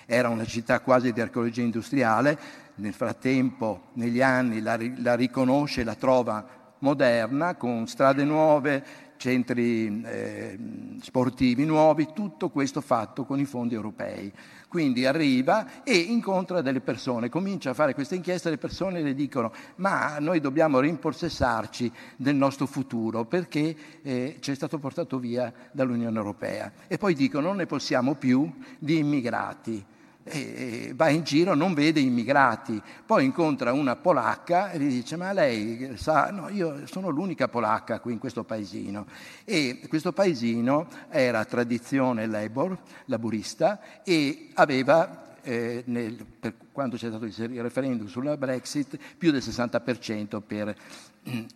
[0.06, 2.38] era una città quasi di archeologia industriale,
[2.76, 8.84] nel frattempo, negli anni, la, la riconosce, la trova moderna, con strade nuove,
[9.16, 10.60] centri eh,
[11.02, 14.32] sportivi nuovi, tutto questo fatto con i fondi europei.
[14.68, 19.54] Quindi arriva e incontra delle persone, comincia a fare questa inchiesta, le persone le dicono
[19.76, 26.18] ma noi dobbiamo rimpossessarci del nostro futuro perché eh, ci è stato portato via dall'Unione
[26.18, 26.72] Europea.
[26.88, 29.86] E poi dicono non ne possiamo più di immigrati
[30.24, 35.34] e va in giro, non vede immigrati, poi incontra una polacca e gli dice ma
[35.34, 39.06] lei sa, no, io sono l'unica polacca qui in questo paesino.
[39.44, 47.26] E questo paesino era tradizione labor, laburista e aveva eh, nel, per quando c'è stato
[47.26, 50.76] il referendum sulla Brexit più del 60% per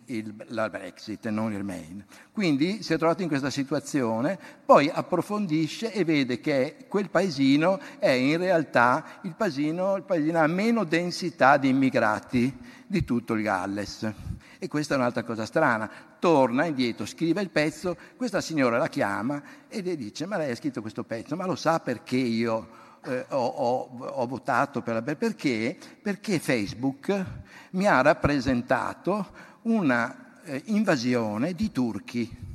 [0.06, 2.04] il, la Brexit non il Main.
[2.32, 8.10] Quindi si è trovato in questa situazione, poi approfondisce e vede che quel paesino è
[8.10, 14.12] in realtà il paesino, il paesino ha meno densità di immigrati di tutto il Galles.
[14.60, 15.88] E questa è un'altra cosa strana.
[16.18, 20.56] Torna indietro, scrive il pezzo, questa signora la chiama e le dice ma lei ha
[20.56, 25.02] scritto questo pezzo, ma lo sa perché io eh, ho, ho, ho, votato per la
[25.16, 25.76] perché?
[26.02, 27.24] Perché Facebook
[27.70, 29.26] mi ha rappresentato
[29.62, 32.46] una eh, invasione di turchi.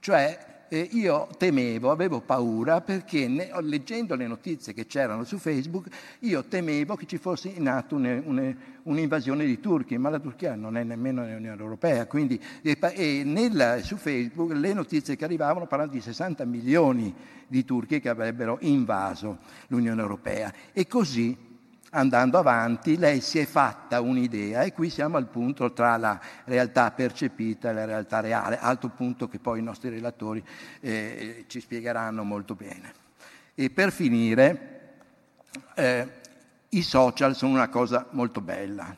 [0.00, 5.88] Cioè eh, io temevo, avevo paura perché ne, leggendo le notizie che c'erano su Facebook,
[6.20, 10.54] io temevo che ci fosse in atto une, une, un'invasione di turchi, ma la Turchia
[10.54, 15.66] non è nemmeno nell'Unione Europea, quindi e, e nella, su Facebook le notizie che arrivavano
[15.66, 17.14] parlano di 60 milioni
[17.46, 20.52] di turchi che avrebbero invaso l'Unione Europea.
[20.72, 21.47] E così
[21.90, 26.90] andando avanti, lei si è fatta un'idea e qui siamo al punto tra la realtà
[26.90, 30.44] percepita e la realtà reale, altro punto che poi i nostri relatori
[30.80, 32.92] eh, ci spiegheranno molto bene.
[33.54, 34.96] E per finire,
[35.74, 36.08] eh,
[36.70, 38.94] i social sono una cosa molto bella,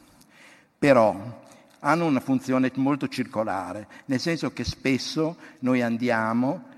[0.79, 1.39] però
[1.83, 6.69] hanno una funzione molto circolare, nel senso che spesso noi andiamo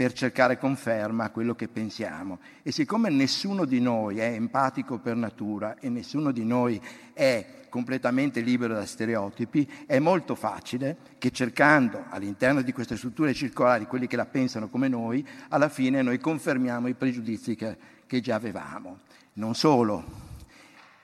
[0.00, 2.38] per cercare conferma a quello che pensiamo.
[2.62, 6.80] E siccome nessuno di noi è empatico per natura e nessuno di noi
[7.12, 13.84] è completamente libero da stereotipi, è molto facile che cercando all'interno di queste strutture circolari
[13.84, 18.36] quelli che la pensano come noi, alla fine noi confermiamo i pregiudizi che, che già
[18.36, 19.00] avevamo.
[19.34, 20.02] Non solo,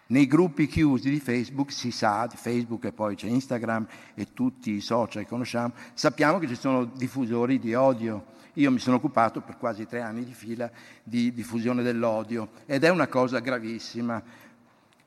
[0.06, 4.70] nei gruppi chiusi di Facebook si sa, di Facebook e poi c'è Instagram e tutti
[4.70, 9.40] i social che conosciamo, sappiamo che ci sono diffusori di odio, io mi sono occupato
[9.40, 10.70] per quasi tre anni di fila
[11.02, 14.22] di diffusione dell'odio ed è una cosa gravissima.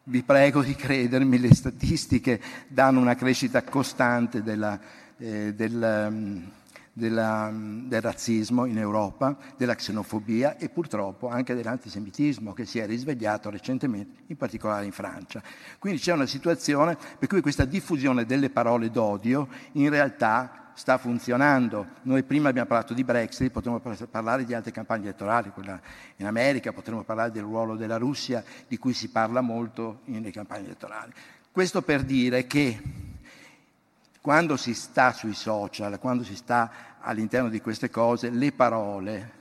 [0.04, 4.80] Vi prego di credermi, le statistiche danno una crescita costante della,
[5.18, 6.52] eh, del, um,
[6.94, 13.50] della, del razzismo in Europa, della xenofobia e purtroppo anche dell'antisemitismo che si è risvegliato
[13.50, 15.42] recentemente, in particolare in Francia.
[15.78, 21.86] Quindi c'è una situazione per cui questa diffusione delle parole d'odio in realtà sta funzionando.
[22.04, 25.78] Noi prima abbiamo parlato di Brexit, potremmo parlare di altre campagne elettorali, quella
[26.16, 30.66] in America, potremmo parlare del ruolo della Russia, di cui si parla molto nelle campagne
[30.66, 31.12] elettorali.
[31.52, 32.82] Questo per dire che
[34.22, 39.38] quando si sta sui social, quando si sta all'interno di queste cose, le parole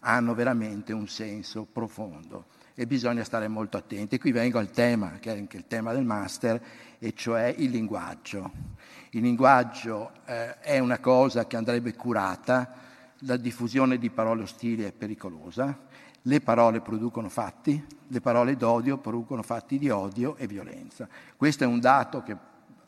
[0.00, 4.18] hanno veramente un senso profondo e bisogna stare molto attenti.
[4.18, 6.60] Qui vengo al tema, che è anche il tema del master,
[6.98, 8.50] e cioè il linguaggio.
[9.10, 12.84] Il linguaggio eh, è una cosa che andrebbe curata,
[13.20, 15.84] la diffusione di parole ostili è pericolosa,
[16.26, 21.08] Le parole producono fatti, le parole d'odio producono fatti di odio e violenza.
[21.36, 22.36] Questo è un dato che,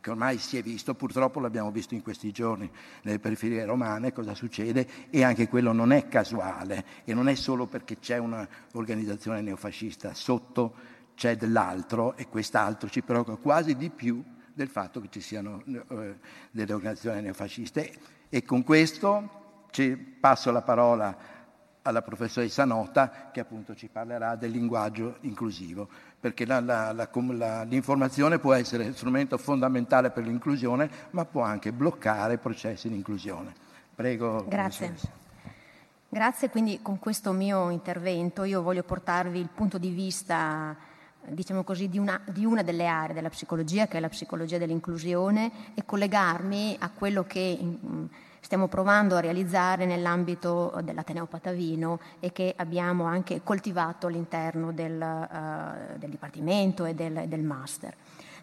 [0.09, 2.71] che ormai si è visto, purtroppo l'abbiamo visto in questi giorni
[3.03, 7.67] nelle periferie romane, cosa succede, e anche quello non è casuale e non è solo
[7.67, 14.23] perché c'è un'organizzazione neofascista, sotto c'è dell'altro e quest'altro ci preoccupa quasi di più
[14.55, 16.19] del fatto che ci siano eh,
[16.51, 17.93] delle organizzazioni neofasciste.
[18.31, 19.37] E con questo
[20.21, 21.17] passo la parola
[21.83, 25.89] alla professoressa Nota che appunto ci parlerà del linguaggio inclusivo,
[26.21, 32.39] perché la, la, la, l'informazione può essere strumento fondamentale per l'inclusione, ma può anche bloccare
[32.39, 33.53] processi di inclusione.
[33.95, 34.45] Prego.
[34.49, 34.95] Grazie.
[36.11, 40.75] Grazie, quindi con questo mio intervento io voglio portarvi il punto di vista
[41.27, 45.75] diciamo così, di una, di una, delle aree della psicologia, che è la psicologia dell'inclusione,
[45.75, 47.59] e collegarmi a quello che
[48.41, 55.99] stiamo provando a realizzare nell'ambito dell'Ateneo Patavino e che abbiamo anche coltivato all'interno del, uh,
[55.99, 57.95] del Dipartimento e del, del Master.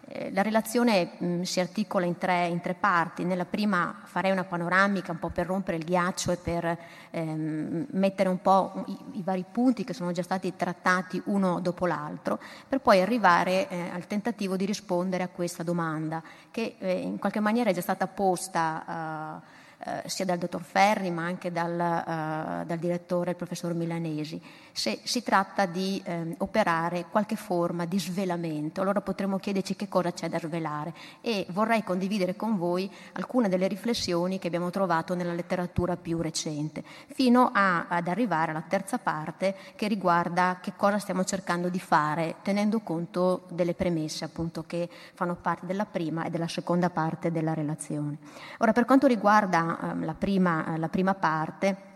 [0.08, 3.24] Eh, la relazione mh, si articola in tre, in tre, parti.
[3.24, 6.78] Nella prima farei una panoramica un po' per rompere il ghiaccio e per
[7.10, 11.86] ehm, mettere un po' i, i, vari punti che sono già stati trattati uno dopo
[11.86, 12.38] l'altro,
[12.68, 16.22] per poi arrivare eh, al tentativo di rispondere a questa domanda
[16.52, 19.42] che eh, in qualche maniera è già stata posta
[19.78, 24.40] eh, eh, sia dal dottor Ferri ma anche dal, uh, dal, direttore, il professor Milanesi,
[24.76, 28.80] se si tratta di eh, operare qualche forma di svelamento.
[28.82, 33.68] Allora potremmo chiederci che cosa c'è da svelare e vorrei condividere con voi alcune delle
[33.68, 39.56] riflessioni che abbiamo trovato nella letteratura più recente, fino a, ad arrivare alla terza parte
[39.76, 45.36] che riguarda che cosa stiamo cercando di fare tenendo conto delle premesse appunto che fanno
[45.36, 48.18] parte della prima e della seconda parte della relazione.
[48.58, 51.94] Ora per quanto riguarda Ehm, la, prima, la prima parte,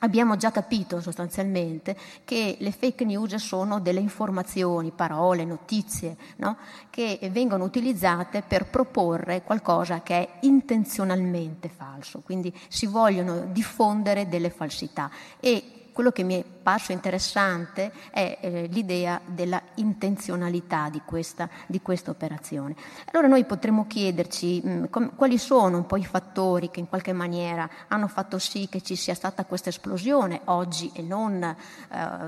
[0.00, 6.56] Abbiamo già capito sostanzialmente che le fake news sono delle informazioni, parole, notizie, no?
[6.88, 14.50] che vengono utilizzate per proporre qualcosa che è intenzionalmente falso, quindi si vogliono diffondere delle
[14.50, 21.48] falsità e quello che mi è parso interessante è eh, l'idea della intenzionalità di questa,
[21.66, 22.76] di questa, operazione.
[23.10, 26.88] Allora noi potremmo chiederci mh, mm, com- quali sono un po' i fattori che in
[26.88, 31.56] qualche maniera hanno fatto sì che ci sia stata questa esplosione oggi e non eh,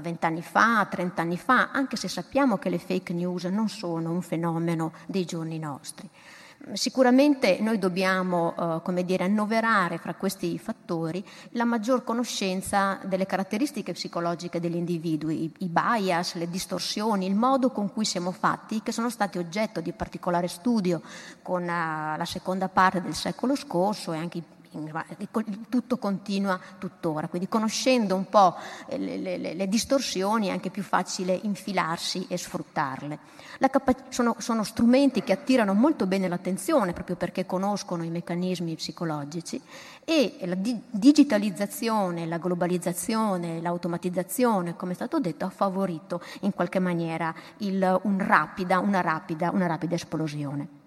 [0.00, 4.22] vent'anni eh, fa, trent'anni fa, anche se sappiamo che le fake news non sono un
[4.22, 6.10] fenomeno dei giorni nostri.
[6.72, 13.92] Sicuramente noi dobbiamo eh, come dire, annoverare fra questi fattori la maggior conoscenza delle caratteristiche
[13.92, 18.92] psicologiche degli individui, i, i bias, le distorsioni, il modo con cui siamo fatti, che
[18.92, 21.00] sono stati oggetto di particolare studio
[21.42, 24.44] con uh, la seconda parte del secolo scorso e anche i
[25.68, 28.54] tutto continua tuttora, quindi conoscendo un po'
[28.96, 33.18] le, le, le distorsioni è anche più facile infilarsi e sfruttarle.
[33.58, 39.60] Capa- sono, sono, strumenti che attirano molto bene l'attenzione proprio perché conoscono i meccanismi psicologici
[40.04, 46.78] e la di- digitalizzazione, la globalizzazione, l'automatizzazione, come è stato detto, ha favorito in qualche
[46.78, 50.79] maniera il, un rapida, una, rapida, una rapida esplosione.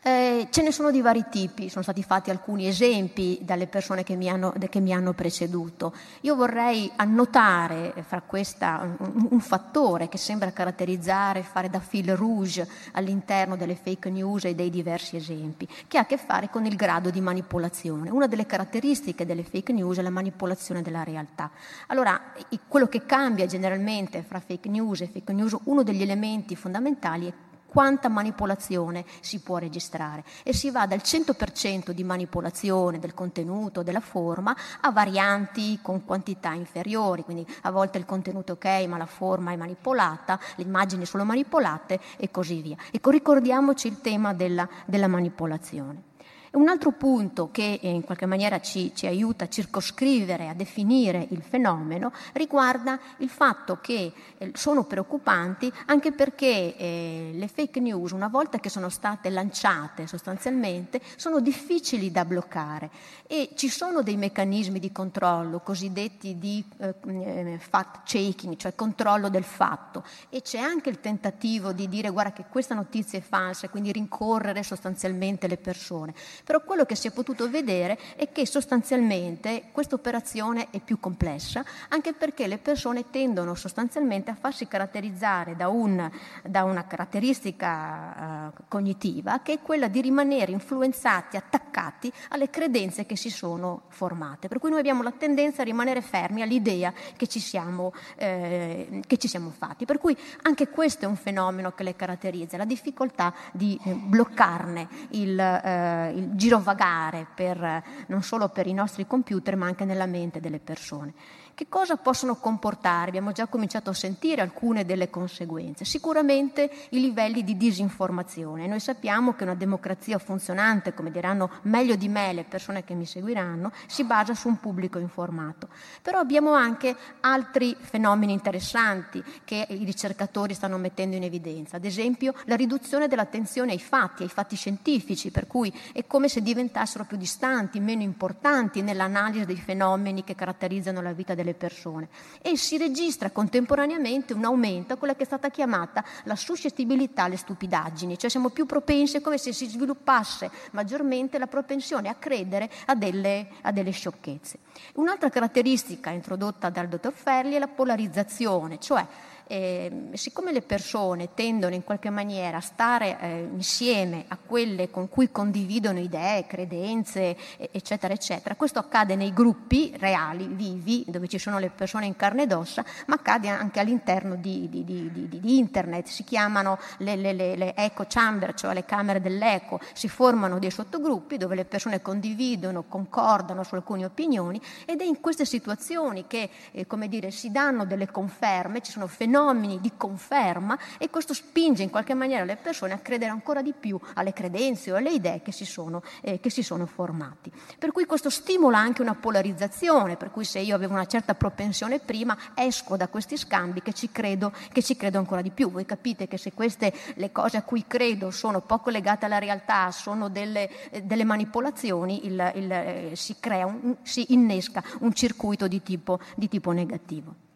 [0.00, 4.14] Eh, ce ne sono di vari tipi, sono stati fatti alcuni esempi dalle persone che
[4.14, 5.92] mi hanno, che mi hanno preceduto.
[6.20, 12.68] Io vorrei annotare fra questa un, un, fattore che sembra caratterizzare, fare da fil rouge
[12.92, 16.76] all'interno delle fake news e dei diversi esempi, che ha a che fare con il
[16.76, 18.08] grado di manipolazione.
[18.08, 21.50] Una delle caratteristiche delle fake news è la manipolazione della realtà.
[21.88, 22.34] Allora,
[22.68, 27.32] quello che cambia generalmente fra fake news e fake news, uno degli elementi fondamentali è
[27.68, 34.00] quanta manipolazione si può registrare e si va dal 100% di manipolazione del contenuto, della
[34.00, 39.06] forma, a varianti con quantità inferiori, quindi a volte il contenuto è ok ma la
[39.06, 42.76] forma è manipolata, le immagini sono manipolate e così via.
[42.90, 46.07] Ecco, ricordiamoci il tema della, della manipolazione.
[46.50, 51.26] Un altro punto che eh, in qualche maniera ci, ci, aiuta a circoscrivere, a definire
[51.30, 58.12] il fenomeno, riguarda il fatto che eh, sono preoccupanti anche perché eh, le fake news,
[58.12, 62.90] una volta che sono state lanciate sostanzialmente, sono difficili da bloccare.
[63.26, 69.44] E ci sono dei meccanismi di controllo cosiddetti di eh, fact checking, cioè controllo del
[69.44, 70.02] fatto.
[70.30, 73.92] E c'è anche il tentativo di dire guarda che questa notizia è falsa e quindi
[73.92, 76.14] rincorrere sostanzialmente le persone
[76.44, 81.64] Però quello che si è potuto vedere è che sostanzialmente questa operazione è più complessa,
[81.88, 86.10] anche perché le persone tendono sostanzialmente a farsi caratterizzare da, un,
[86.42, 93.16] da una caratteristica uh, cognitiva che è quella di rimanere influenzati, attaccati alle credenze che
[93.16, 94.48] si sono formate.
[94.48, 99.16] Per cui noi abbiamo la tendenza a rimanere fermi all'idea che ci siamo, eh, che
[99.16, 99.84] ci siamo fatti.
[99.84, 104.88] Per cui anche questo è un fenomeno che le caratterizza, la difficoltà di eh, bloccarne
[105.10, 110.40] il, eh, il girovagare per, non solo per i nostri computer ma anche nella mente
[110.40, 111.14] delle persone.
[111.58, 113.08] Che cosa possono comportare?
[113.08, 115.84] Abbiamo già cominciato a sentire alcune delle conseguenze.
[115.84, 118.68] Sicuramente i livelli di disinformazione.
[118.68, 123.06] Noi sappiamo che una democrazia funzionante, come diranno meglio di me le persone che mi
[123.06, 125.68] seguiranno, si basa su un pubblico informato.
[126.00, 131.74] Però abbiamo anche altri fenomeni interessanti che i ricercatori stanno mettendo in evidenza.
[131.74, 136.40] Ad esempio la riduzione dell'attenzione ai fatti, ai fatti scientifici, per cui è come se
[136.40, 142.08] diventassero più distanti, meno importanti nell'analisi dei fenomeni che caratterizzano la vita delle delle persone
[142.42, 147.36] e si registra contemporaneamente un aumento a quella che è stata chiamata la suscettibilità alle
[147.36, 152.94] stupidaggini, cioè siamo più propensi, come se si sviluppasse maggiormente la propensione a credere a
[152.94, 154.58] delle, a delle sciocchezze.
[154.94, 159.06] Un'altra caratteristica introdotta dal dottor Ferli è la polarizzazione, cioè
[159.48, 165.08] eh, siccome le persone tendono in qualche maniera a stare eh, insieme a quelle con
[165.08, 171.58] cui condividono idee, credenze, eccetera, eccetera, questo accade nei gruppi reali, vivi, dove ci sono
[171.58, 176.06] le persone in carne ed ossa, ma accade anche all'interno di, di, di, di internet,
[176.06, 180.70] si chiamano le, le, le, le, echo chamber, cioè le camere dell'eco, si formano dei
[180.70, 186.50] sottogruppi dove le persone condividono, concordano su alcune opinioni ed è in queste situazioni che,
[186.72, 191.32] eh, come dire, si danno delle conferme, ci sono fenomeni fenomeni di conferma e questo
[191.32, 195.10] spinge in qualche maniera le persone a credere ancora di più alle credenze o alle
[195.10, 197.52] idee che si sono, eh, che si sono formati.
[197.78, 202.00] Per cui questo stimola anche una polarizzazione, per cui se io avevo una certa propensione
[202.00, 205.70] prima, esco da questi scambi che ci credo, che ci credo ancora di più.
[205.70, 209.92] Voi capite che se queste le cose a cui credo sono poco legate alla realtà,
[209.92, 215.68] sono delle, eh, delle manipolazioni, il, il, eh, si, crea un, si innesca un circuito
[215.68, 217.46] di tipo, di tipo negativo.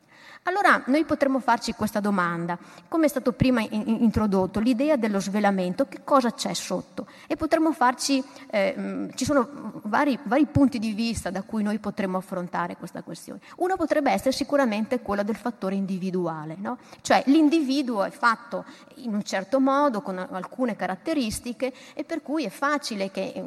[0.45, 5.87] Allora noi potremmo farci questa domanda, come è stato prima in, introdotto, l'idea dello svelamento,
[5.87, 7.07] che cosa c'è sotto?
[7.29, 12.17] E potremmo farci, eh, ci sono vari, vari, punti di vista da cui noi potremmo
[12.17, 13.39] affrontare questa questione.
[13.59, 16.79] Uno potrebbe essere sicuramente quello del fattore individuale, no?
[17.03, 18.65] cioè l'individuo è fatto
[18.97, 23.45] in un certo modo, con alcune caratteristiche, e per cui è facile che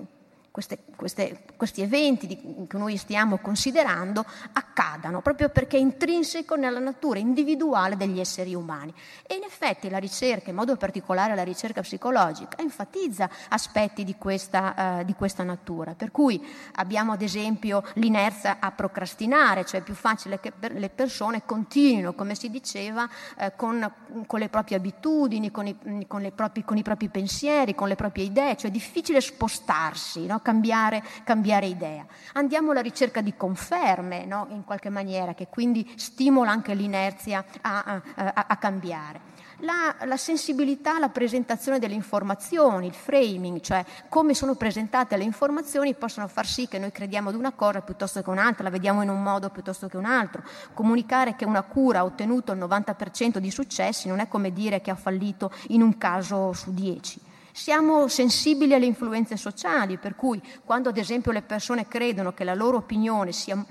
[0.56, 6.80] queste, queste, questi eventi di, che noi stiamo considerando accadano, proprio perché è intrinseco nella
[6.80, 8.93] natura individuale degli esseri umani.
[9.28, 14.99] E in effetti la ricerca, in modo particolare la ricerca psicologica, enfatizza aspetti di questa,
[15.01, 15.93] uh, di questa natura.
[15.93, 16.41] Per cui
[16.76, 22.14] abbiamo ad esempio l'inerzia a procrastinare, cioè è più facile che per le persone continuino,
[22.14, 23.91] come si diceva, uh, con,
[24.26, 28.24] con, le proprie abitudini, con i, con, propri, con i, propri, pensieri, con le proprie
[28.24, 30.26] idee, cioè è difficile spostarsi.
[30.26, 30.43] No?
[30.46, 32.06] Cambiare, cambiare idea.
[32.34, 34.46] Andiamo alla ricerca di conferme, no?
[34.52, 39.34] in qualche maniera, che quindi stimola anche l'inerzia a, a, a cambiare.
[39.60, 45.96] La, la, sensibilità alla presentazione delle informazioni, il framing, cioè come sono presentate le informazioni,
[45.96, 49.10] possono far sì che noi crediamo ad una cosa piuttosto che un'altra, la vediamo in
[49.10, 50.43] un modo piuttosto che un altro.
[50.74, 54.91] Comunicare che una cura ha ottenuto il 90% di successi non è come dire che
[54.91, 57.34] ha fallito in un caso su 10.
[57.58, 62.53] Siamo sensibili alle influenze sociali, per cui quando ad esempio le persone credono che la
[62.53, 63.66] loro opinione sia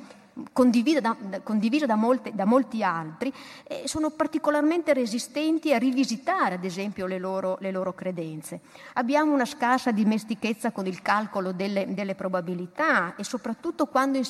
[0.52, 1.16] condivisa da,
[1.86, 3.32] da, molte, da molti altri,
[3.64, 8.60] eh, sono particolarmente resistenti a rivisitare, ad esempio, le loro, le loro, credenze.
[8.94, 14.24] Abbiamo una scarsa dimestichezza con il calcolo delle, delle probabilità e soprattutto quando in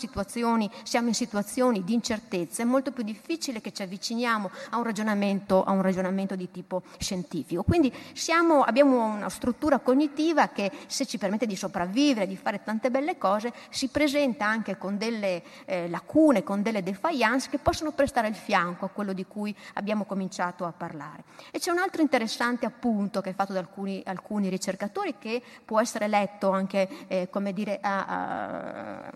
[0.83, 5.65] siamo in situazioni di incertezza è molto più difficile che ci avviciniamo a un ragionamento,
[5.65, 7.63] a un ragionamento di tipo scientifico.
[7.63, 12.91] Quindi siamo, abbiamo una struttura cognitiva che se ci permette di sopravvivere, di fare tante
[12.91, 18.27] belle cose, si presenta anche con delle eh, lacune, con delle defiance che possono prestare
[18.27, 21.23] il fianco a quello di cui abbiamo cominciato a parlare.
[21.53, 25.81] E c'è un altro interessante appunto che è fatto da alcuni, alcuni ricercatori che può
[25.81, 29.13] essere letto anche, eh, come dire, a, a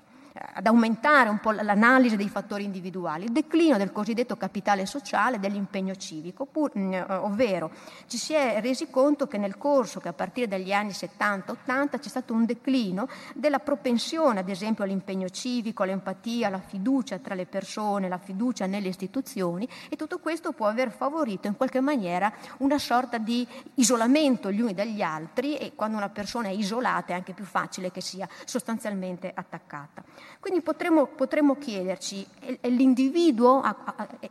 [0.55, 5.95] ad aumentare un po' l'analisi dei fattori individuali, il declino del cosiddetto capitale sociale dell'impegno
[5.97, 7.70] civico, pur, mm, eh, ovvero
[8.07, 12.09] ci si è resi conto che nel corso, che a partire dagli anni 70-80 c'è
[12.09, 18.09] stato un declino della propensione, ad esempio, all'impegno civico, all'empatia, alla fiducia tra le persone,
[18.09, 23.18] la fiducia nelle istituzioni e tutto questo può aver favorito in qualche maniera una sorta
[23.18, 27.45] di isolamento gli uni dagli altri e quando una persona è isolata è anche più
[27.45, 30.03] facile che sia sostanzialmente attaccata.
[30.41, 32.26] Quindi potremmo, potremmo chiederci,
[32.61, 33.62] è, l'individuo,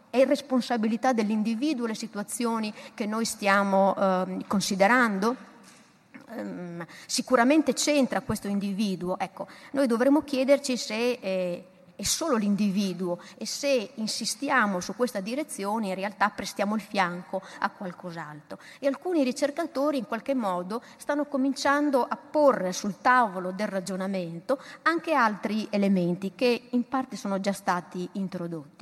[0.09, 5.35] è responsabilità dell'individuo le situazioni che noi stiamo eh, considerando?
[6.29, 9.17] Um, sicuramente c'entra questo individuo.
[9.17, 11.65] Ecco, noi dovremmo chiederci se eh,
[11.97, 17.71] è solo l'individuo e se insistiamo su questa direzione in realtà prestiamo il fianco a
[17.71, 18.59] qualcos'altro.
[18.77, 25.13] E alcuni ricercatori in qualche modo stanno cominciando a porre sul tavolo del ragionamento anche
[25.13, 28.76] altri elementi che in parte sono già stati introdotti.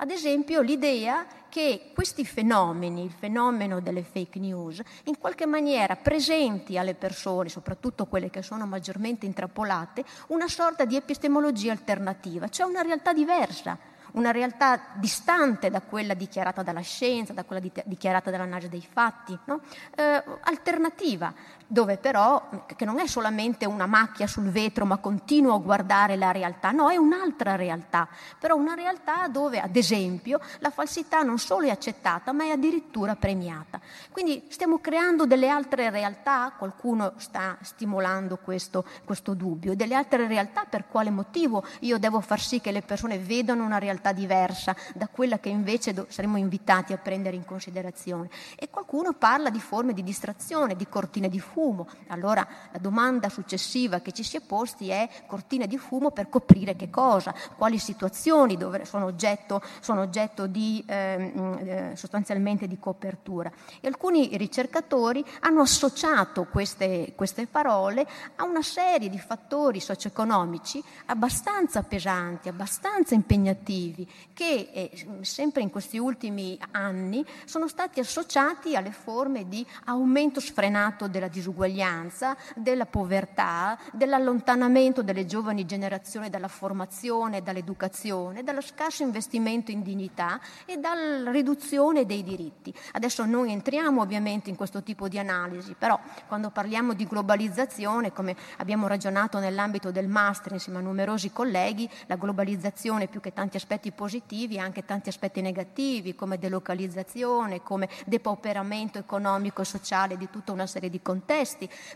[0.00, 6.78] Ad esempio l'idea che questi fenomeni, il fenomeno delle fake news, in qualche maniera presenti
[6.78, 12.82] alle persone, soprattutto quelle che sono maggiormente intrappolate, una sorta di epistemologia alternativa, cioè una
[12.82, 13.76] realtà diversa
[14.12, 19.60] una realtà distante da quella dichiarata dalla scienza, da quella dichiarata dall'analisi dei fatti, no?
[19.94, 21.32] eh, alternativa,
[21.70, 26.32] dove però, che non è solamente una macchia sul vetro ma continuo a guardare la
[26.32, 28.08] realtà, no, è un'altra realtà,
[28.38, 33.16] però una realtà dove, ad esempio, la falsità non solo è accettata ma è addirittura
[33.16, 33.80] premiata.
[34.10, 40.64] Quindi stiamo creando delle altre realtà, qualcuno sta stimolando questo, questo dubbio, delle altre realtà
[40.64, 45.06] per quale motivo io devo far sì che le persone vedano una realtà diversa da
[45.06, 48.30] quella che invece saremmo invitati a prendere in considerazione.
[48.56, 51.88] E qualcuno parla di forme di distrazione, di cortine di fumo.
[52.06, 56.76] Allora la domanda successiva che ci si è posti è cortine di fumo per coprire
[56.76, 57.34] che cosa?
[57.56, 63.50] Quali situazioni sono oggetto, sono oggetto di, ehm, eh, sostanzialmente di copertura?
[63.80, 68.06] E alcuni ricercatori hanno associato queste, queste parole
[68.36, 75.98] a una serie di fattori socio-economici abbastanza pesanti, abbastanza impegnativi che eh, sempre in questi
[75.98, 85.02] ultimi anni sono stati associati alle forme di aumento sfrenato della disuguaglianza, della povertà, dell'allontanamento
[85.02, 92.22] delle giovani generazioni dalla formazione, dall'educazione, dallo scarso investimento in dignità e dalla riduzione dei
[92.22, 92.72] diritti.
[92.92, 98.36] Adesso non entriamo ovviamente in questo tipo di analisi, però quando parliamo di globalizzazione, come
[98.58, 103.90] abbiamo ragionato nell'ambito del master insieme a numerosi colleghi, la globalizzazione più che tanti aspetti
[103.90, 110.52] positivi e anche tanti aspetti negativi come delocalizzazione, come depauperamento economico e sociale di tutta
[110.52, 111.36] una serie di contesti,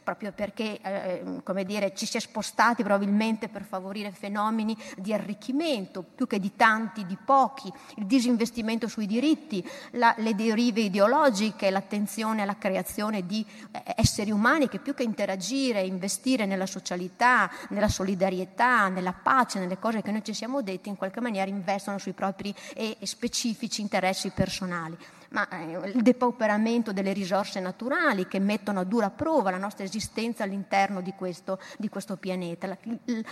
[0.02, 6.02] proprio perché eh, come dire, ci si è spostati probabilmente per favorire fenomeni di arricchimento
[6.02, 12.42] più che di tanti, di pochi, il disinvestimento sui diritti, la, le derive ideologiche, l'attenzione
[12.42, 18.88] alla creazione di eh, esseri umani che più che interagire, investire nella socialità, nella solidarietà,
[18.88, 22.54] nella pace, nelle cose che noi ci siamo detti, in qualche maniera investono sui propri
[22.74, 24.96] e specifici interessi personali
[25.32, 30.44] ma eh, il depauperamento delle risorse naturali che mettono a dura prova la nostra esistenza
[30.44, 32.76] all'interno di questo, di questo pianeta,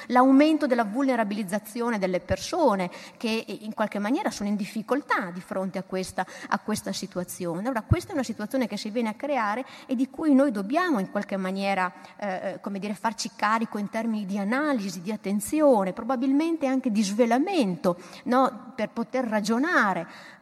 [0.07, 5.83] l'aumento della vulnerabilizzazione delle persone che in qualche maniera sono in difficoltà di fronte a
[5.83, 7.61] questa, a questa situazione.
[7.61, 10.99] Allora questa è una situazione che si viene a creare e di cui noi dobbiamo
[10.99, 16.67] in qualche maniera eh, come dire, farci carico in termini di analisi, di attenzione, probabilmente
[16.67, 18.73] anche di svelamento, no?
[18.75, 20.39] per poter ragionare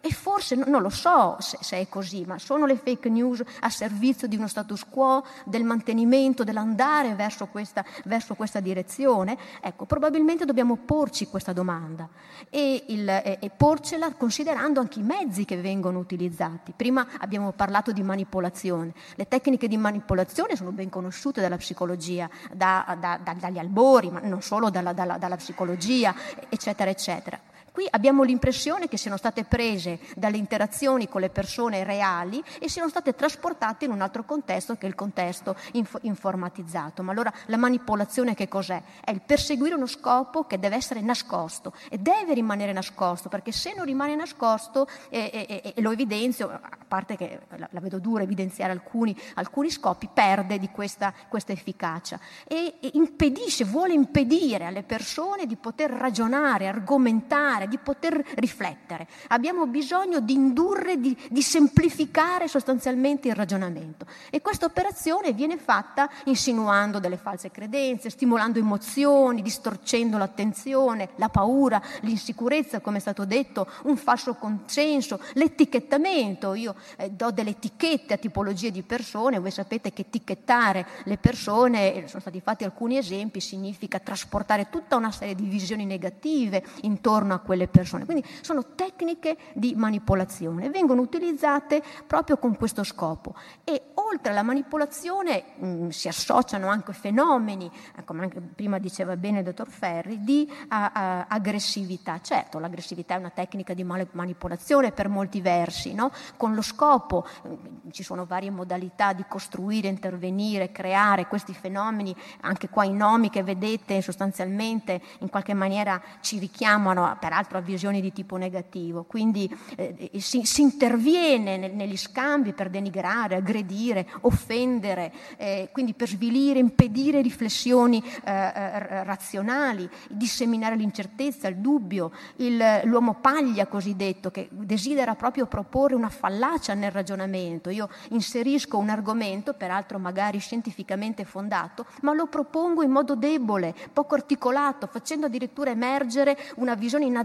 [0.00, 3.70] e forse, non lo so se, se, è così, ma sono le fake news a
[3.70, 9.36] servizio di uno status quo, del mantenimento, dell'andare verso questa, verso questa direzione?
[9.60, 12.08] Ecco, probabilmente dobbiamo porci questa domanda
[12.50, 16.72] e, il, e, e, porcela considerando anche i mezzi che vengono utilizzati.
[16.74, 18.92] Prima abbiamo parlato di manipolazione.
[19.14, 24.20] Le tecniche di manipolazione sono ben conosciute dalla psicologia, da, da, da, dagli albori, ma
[24.20, 26.14] non solo dalla, dalla, dalla psicologia,
[26.48, 27.38] eccetera, eccetera.
[27.76, 32.88] Qui abbiamo l'impressione che siano state prese dalle interazioni con le persone reali e siano
[32.88, 37.02] state trasportate in un altro contesto che è il contesto inf- informatizzato.
[37.02, 38.82] Ma allora la manipolazione che cos'è?
[39.04, 43.74] È il perseguire uno scopo che deve essere nascosto e deve rimanere nascosto, perché se
[43.76, 48.22] non rimane nascosto, e, e, e lo evidenzio, a parte che la, la vedo dura
[48.22, 52.18] evidenziare alcuni, alcuni, scopi, perde di questa, questa efficacia
[52.48, 59.06] e, e impedisce, vuole impedire alle persone di poter ragionare, argomentare, ragionare, di poter riflettere.
[59.28, 64.06] Abbiamo bisogno di indurre, di, di semplificare sostanzialmente il ragionamento.
[64.30, 71.82] E questa operazione viene fatta insinuando delle false credenze, stimolando emozioni, distorcendo l'attenzione, la paura,
[72.00, 76.54] l'insicurezza, come è stato detto, un falso consenso, l'etichettamento.
[76.54, 82.04] Io eh, do delle etichette a tipologie di persone, voi sapete che etichettare le persone,
[82.06, 87.38] sono stati fatti alcuni esempi, significa trasportare tutta una serie di visioni negative intorno a
[87.56, 88.04] quelle persone.
[88.04, 93.34] Quindi sono tecniche di manipolazione, vengono utilizzate proprio con questo scopo.
[93.64, 99.16] E oltre alla manipolazione mh, mm, si associano anche fenomeni, eh, come anche prima diceva
[99.16, 102.20] bene il dottor Ferri, di a, a, aggressività.
[102.20, 106.12] Certo, l'aggressività è una tecnica di manipolazione per molti versi, no?
[106.36, 112.68] con lo scopo, mm, ci sono varie modalità di costruire, intervenire, creare questi fenomeni, anche
[112.68, 117.04] qua i nomi che vedete sostanzialmente in qualche maniera ci richiamano
[117.36, 122.70] peraltro a visioni di tipo negativo, quindi eh, si, si, interviene nel, negli scambi per
[122.70, 131.56] denigrare, aggredire, offendere, eh, quindi per svilire, impedire riflessioni eh, eh razionali, disseminare l'incertezza, il
[131.56, 137.68] dubbio, il, l'uomo paglia cosiddetto che desidera proprio proporre una fallacia nel ragionamento.
[137.68, 144.14] Io inserisco un argomento, peraltro magari scientificamente fondato, ma lo propongo in modo debole, poco
[144.14, 147.24] articolato, facendo addirittura emergere una visione inadeguata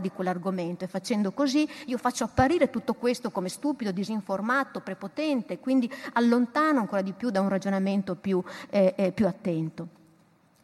[0.00, 5.90] di quell'argomento e facendo così io faccio apparire tutto questo come stupido, disinformato, prepotente, quindi
[6.14, 10.02] allontano ancora di più da un ragionamento più, eh, eh, più attento.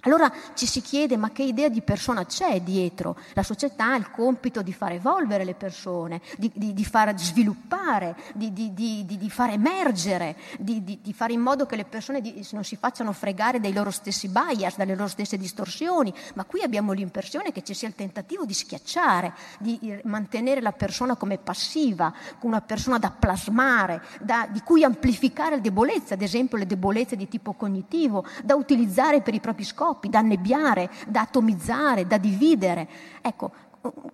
[0.02, 3.16] Allora ci si chiede ma che idea di persona c'è dietro?
[3.34, 8.16] La società ha il compito di far evolvere le persone, di, di, di far sviluppare,
[8.34, 12.22] di, di far emergere, di, fare in modo che le persone
[12.52, 16.92] non si facciano fregare dai loro stessi bias, dalle loro stesse distorsioni, ma qui abbiamo
[16.92, 22.62] l'impressione che ci sia il tentativo di schiacciare, di mantenere la persona come passiva, una
[22.62, 27.52] persona da plasmare, da, di cui amplificare le debolezze, ad esempio le debolezze di tipo
[27.52, 32.88] cognitivo, da utilizzare per i propri scopi troppi, da annebbiare, da atomizzare, da dividere.
[33.20, 33.50] Ecco,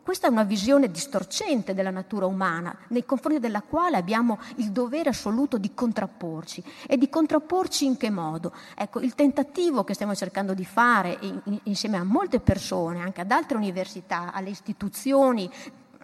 [0.03, 5.11] questa è una visione distorcente della natura umana, nei confronti della quale abbiamo il dovere
[5.11, 6.63] assoluto di contrapporci.
[6.87, 8.53] E di contrapporci in che modo?
[8.75, 11.19] Ecco, il tentativo che stiamo cercando di fare
[11.65, 15.51] insieme a molte persone, anche ad altre università, alle istituzioni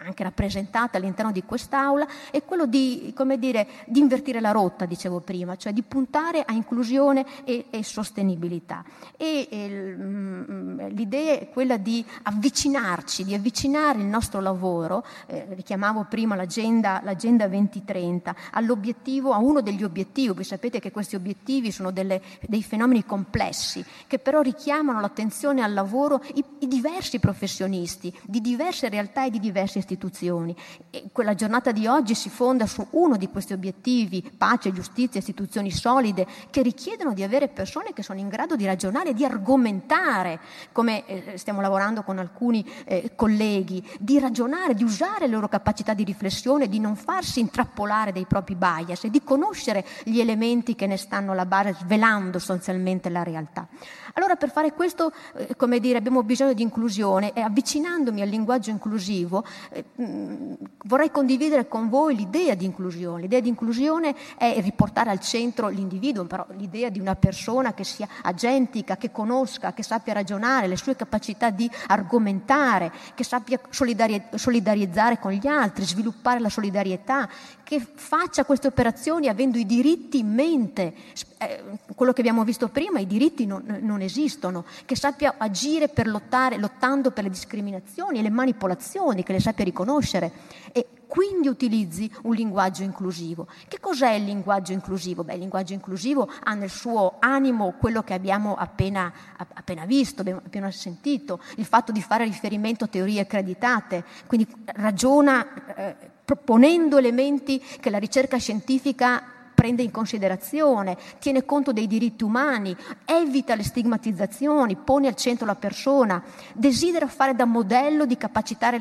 [0.05, 5.55] anche rappresentata all'interno di quest'Aula, è quello di, dire, di, invertire la rotta, dicevo prima,
[5.55, 8.83] cioè di puntare a inclusione e, e sostenibilità.
[9.17, 16.05] E, e, mm, l'idea è quella di avvicinarci, di avvicinare il nostro lavoro, eh, richiamavo
[16.09, 21.91] prima l'agenda, l'agenda 2030, all'obiettivo, a uno degli obiettivi, voi sapete che questi obiettivi sono
[21.91, 28.41] delle, dei fenomeni complessi, che però richiamano l'attenzione al lavoro i, i diversi professionisti, di
[28.41, 30.55] diverse realtà e di diversi istituti istituzioni.
[30.89, 35.71] E quella giornata di oggi si fonda su uno di questi obiettivi, pace, giustizia, istituzioni
[35.71, 40.39] solide, che richiedono di avere persone che sono in grado di ragionare, di argomentare,
[40.71, 45.93] come eh, stiamo lavorando con alcuni eh, colleghi, di ragionare, di usare le loro capacità
[45.93, 50.87] di riflessione, di non farsi intrappolare dai propri bias e di conoscere gli elementi che
[50.87, 53.67] ne stanno alla base, svelando sostanzialmente la realtà.
[54.13, 58.69] Allora per fare questo, eh, come dire, abbiamo bisogno di inclusione e avvicinandomi al linguaggio
[58.69, 60.53] inclusivo eh, mh,
[60.85, 63.21] vorrei condividere con voi l'idea di inclusione.
[63.21, 68.07] L'idea di inclusione è riportare al centro l'individuo, però l'idea di una persona che sia
[68.21, 75.17] agentica, che conosca, che sappia ragionare, le sue capacità di argomentare, che sappia solidari- solidarizzare
[75.17, 77.27] con gli altri, sviluppare la solidarietà,
[77.63, 80.93] che faccia queste operazioni avendo i diritti in mente.
[81.37, 81.63] Eh,
[81.95, 86.57] quello che abbiamo visto prima, i diritti non, non esistono, che sappia agire per lottare,
[86.57, 90.31] lottando per le discriminazioni e le manipolazioni, che le sappia riconoscere
[90.71, 93.45] e quindi utilizzi un linguaggio inclusivo.
[93.67, 95.23] Che cos'è il linguaggio inclusivo?
[95.23, 100.41] Beh, il linguaggio inclusivo ha nel suo animo quello che abbiamo appena, appena visto, abbiamo
[100.43, 105.95] appena sentito, il fatto di fare riferimento a teorie accreditate, quindi ragiona eh,
[106.25, 109.32] proponendo elementi che la ricerca scientifica
[109.63, 115.55] prende in considerazione, tiene conto dei diritti umani, evita le stigmatizzazioni, pone al centro la
[115.55, 118.71] persona, desidera fare da modello di capacità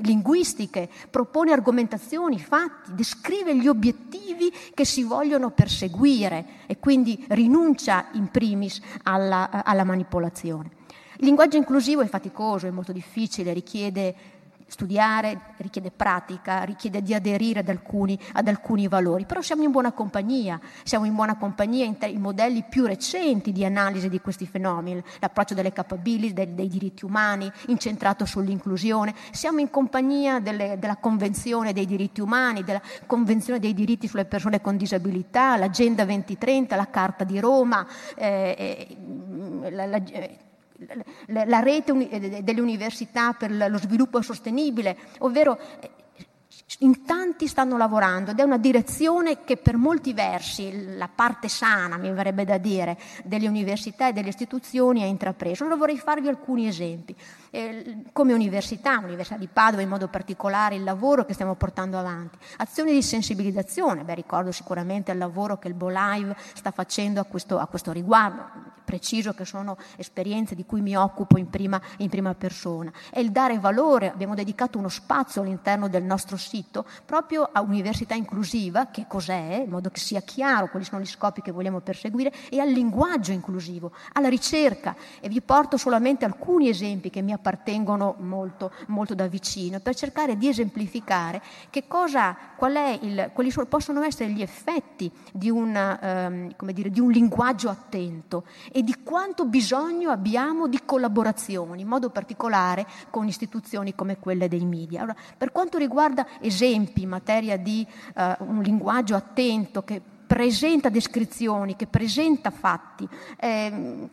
[0.00, 8.28] linguistiche, propone argomentazioni, fatti, descrive gli obiettivi che si vogliono perseguire e quindi rinuncia in
[8.28, 10.70] primis alla, alla manipolazione.
[11.18, 14.14] Il linguaggio inclusivo è faticoso, è molto difficile, richiede
[14.66, 19.92] studiare richiede pratica, richiede di aderire ad alcuni, ad alcuni valori, però siamo in buona
[19.92, 25.02] compagnia, siamo in buona compagnia in i modelli più recenti di analisi di questi fenomeni,
[25.18, 31.72] l'approccio delle capability, dei, dei diritti umani, incentrato sull'inclusione, siamo in compagnia delle, della Convenzione
[31.72, 37.24] dei diritti umani, della Convenzione dei diritti sulle persone con disabilità, l'Agenda 2030, la Carta
[37.24, 40.38] di Roma, eh, eh, la, la, eh,
[41.26, 45.90] la rete eh, delle università per lo sviluppo sostenibile, ovvero eh,
[46.80, 51.96] in tanti stanno lavorando ed è una direzione che per molti versi, la parte sana,
[51.96, 55.62] mi verrebbe da dire, delle università e delle istituzioni ha intrapreso.
[55.62, 57.14] Allora vorrei farvi alcuni esempi.
[57.50, 62.36] Eh, come università, l'Università di Padova in modo particolare, il lavoro che stiamo portando avanti,
[62.56, 67.58] azioni di sensibilizzazione, beh, ricordo sicuramente il lavoro che il BoLive sta facendo a questo,
[67.58, 72.34] a questo riguardo, preciso che sono esperienze di cui mi occupo in prima, in prima
[72.34, 76.54] persona, è il dare valore, abbiamo dedicato uno spazio all'interno del nostro sito
[77.04, 81.42] proprio a università inclusiva, che cos'è, in modo che sia chiaro quali sono gli scopi
[81.42, 84.94] che vogliamo perseguire, e al linguaggio inclusivo, alla ricerca.
[85.20, 90.36] E vi porto solamente alcuni esempi che mi appartengono molto, molto da vicino, per cercare
[90.36, 92.36] di esemplificare che cosa,
[93.00, 95.98] il, quali sono, possono essere gli effetti di un,
[96.60, 102.10] um, dire, di un linguaggio attento e di quanto bisogno abbiamo di collaborazioni, in modo
[102.10, 105.02] particolare con istituzioni come quelle dei media.
[105.02, 111.76] Allora, per quanto riguarda esempi in materia di uh, un linguaggio attento che presenta descrizioni,
[111.76, 114.08] che presenta fatti, eh,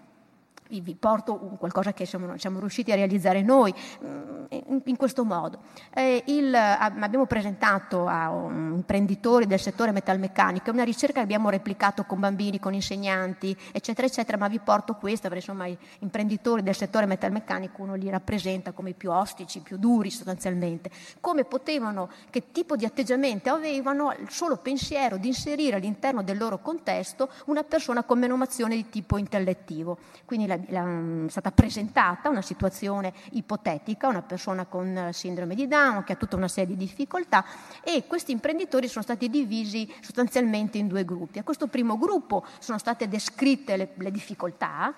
[0.81, 5.59] vi porto qualcosa che siamo, siamo riusciti a realizzare noi mm, in, in questo modo.
[5.93, 12.19] Eh, il, abbiamo presentato a imprenditori del settore metalmeccanico una ricerca che abbiamo replicato con
[12.19, 15.67] bambini, con insegnanti, eccetera, eccetera, ma vi porto questa perché insomma
[15.99, 20.89] imprenditori del settore metalmeccanico uno li rappresenta come i più ostici, più duri sostanzialmente,
[21.21, 26.59] come potevano, che tipo di atteggiamento avevano il solo pensiero di inserire all'interno del loro
[26.59, 29.97] contesto una persona con menomazione di tipo intellettivo.
[30.25, 36.13] Quindi la, è stata presentata una situazione ipotetica, una persona con sindrome di Down che
[36.13, 37.45] ha tutta una serie di difficoltà
[37.83, 41.39] e questi imprenditori sono stati divisi sostanzialmente in due gruppi.
[41.39, 44.93] A questo primo gruppo sono state descritte le, le difficoltà,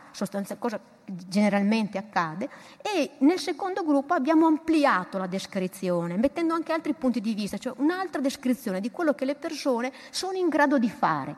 [0.59, 2.49] cosa generalmente accade,
[2.81, 7.73] e nel secondo gruppo abbiamo ampliato la descrizione, mettendo anche altri punti di vista, cioè
[7.77, 11.35] un'altra descrizione di quello che le persone sono in grado di fare.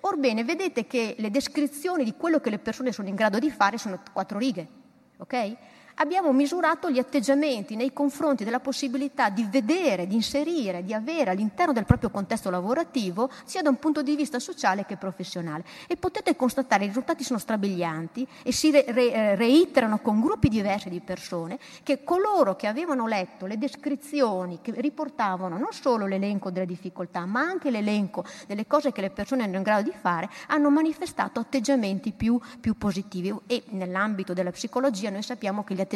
[0.00, 3.76] Orbene, vedete che le descrizioni di quello che le persone sono in grado di fare
[3.76, 4.66] sono quattro righe,
[5.18, 5.56] ok?
[6.00, 11.72] Abbiamo misurato gli atteggiamenti nei confronti della possibilità di vedere, di inserire, di avere all'interno
[11.72, 15.64] del proprio contesto lavorativo, sia da un punto di vista sociale che professionale.
[15.86, 20.48] E potete constatare, i risultati sono strabilianti e si re- re- eh, reiterano con gruppi
[20.48, 26.50] diversi di persone, che coloro che avevano letto le descrizioni che riportavano non solo l'elenco
[26.50, 30.30] delle difficoltà, ma anche l'elenco delle cose che le persone erano in grado di fare,
[30.46, 33.34] hanno manifestato atteggiamenti più, più positivi.
[33.46, 35.89] E nell'ambito della psicologia noi sappiamo che gli atteggiamenti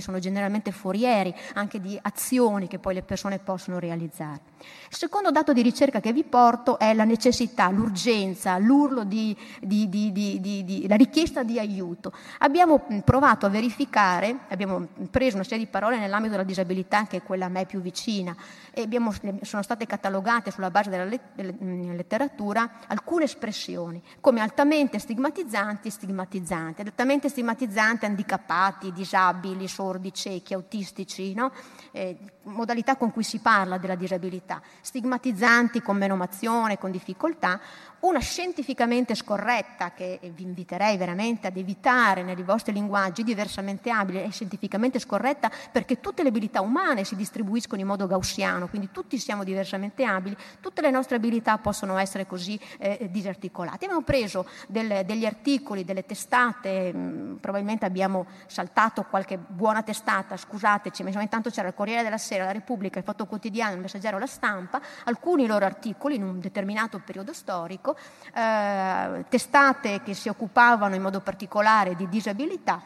[0.00, 4.40] sono generalmente forieri anche di azioni che poi le persone possono realizzare.
[4.58, 9.88] Il secondo dato di ricerca che vi porto è la necessità, l'urgenza, l'urlo di, di,
[9.88, 12.12] di, di la richiesta di aiuto.
[12.38, 17.22] Abbiamo provato a verificare, abbiamo preso una serie di parole nell'ambito della disabilità che è
[17.22, 18.34] quella a me più vicina
[18.72, 25.90] e abbiamo, sono state catalogate sulla base della letteratura alcune espressioni come altamente stigmatizzanti e
[25.90, 26.82] stigmatizzanti.
[26.82, 31.52] Altamente stigmatizzanti, handicappati, disabili, sordi, ciechi, autistici, no?
[31.92, 34.45] eh, modalità con cui si parla della disabilità,
[34.80, 37.60] stigmatizzanti con menomazione, con difficoltà,
[38.06, 44.30] una scientificamente scorretta, che vi inviterei veramente ad evitare nei vostri linguaggi, diversamente abile e
[44.30, 49.44] scientificamente scorretta, perché tutte le abilità umane si distribuiscono in modo gaussiano, quindi tutti siamo
[49.44, 53.84] diversamente abili, tutte le nostre abilità possono essere così eh, disarticolate.
[53.84, 60.36] Abbiamo preso del, degli articoli, delle testate, mh, mm, probabilmente abbiamo saltato qualche buona testata,
[60.36, 64.18] scusateci, ma intanto c'era il Corriere della Sera, la Repubblica, il Fatto Quotidiano, il Messaggero,
[64.18, 67.95] la Stampa, alcuni loro articoli in un determinato periodo storico,
[68.34, 72.82] eh, testate che si occupavano in modo particolare di disabilità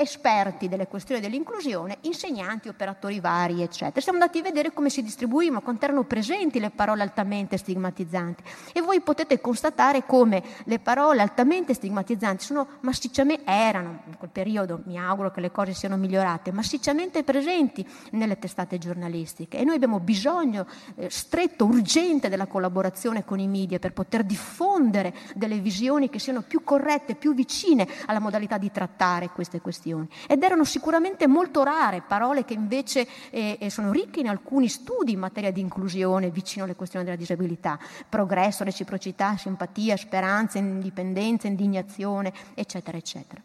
[0.00, 4.00] esperti delle questioni dell'inclusione, insegnanti, operatori vari, eccetera.
[4.00, 8.42] Siamo andati a vedere come si distribuivano, quanto erano presenti le parole altamente stigmatizzanti.
[8.72, 14.80] E voi potete constatare come le parole altamente stigmatizzanti sono massicciamente, erano in quel periodo,
[14.86, 19.58] mi auguro che le cose siano migliorate, massicciamente presenti nelle testate giornalistiche.
[19.58, 25.14] E noi abbiamo bisogno eh, stretto, urgente della collaborazione con i media per poter diffondere
[25.34, 30.08] delle visioni che siano più corrette, più vicine alla modalità di trattare queste questioni informazioni.
[30.26, 35.12] Ed erano sicuramente molto rare, parole che invece eh, eh, sono ricche in alcuni studi
[35.12, 37.78] in materia di inclusione vicino alle questioni della disabilità.
[38.08, 43.40] Progresso, reciprocità, simpatia, speranza, indipendenza, indignazione, eccetera, eccetera.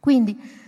[0.00, 0.62] Quindi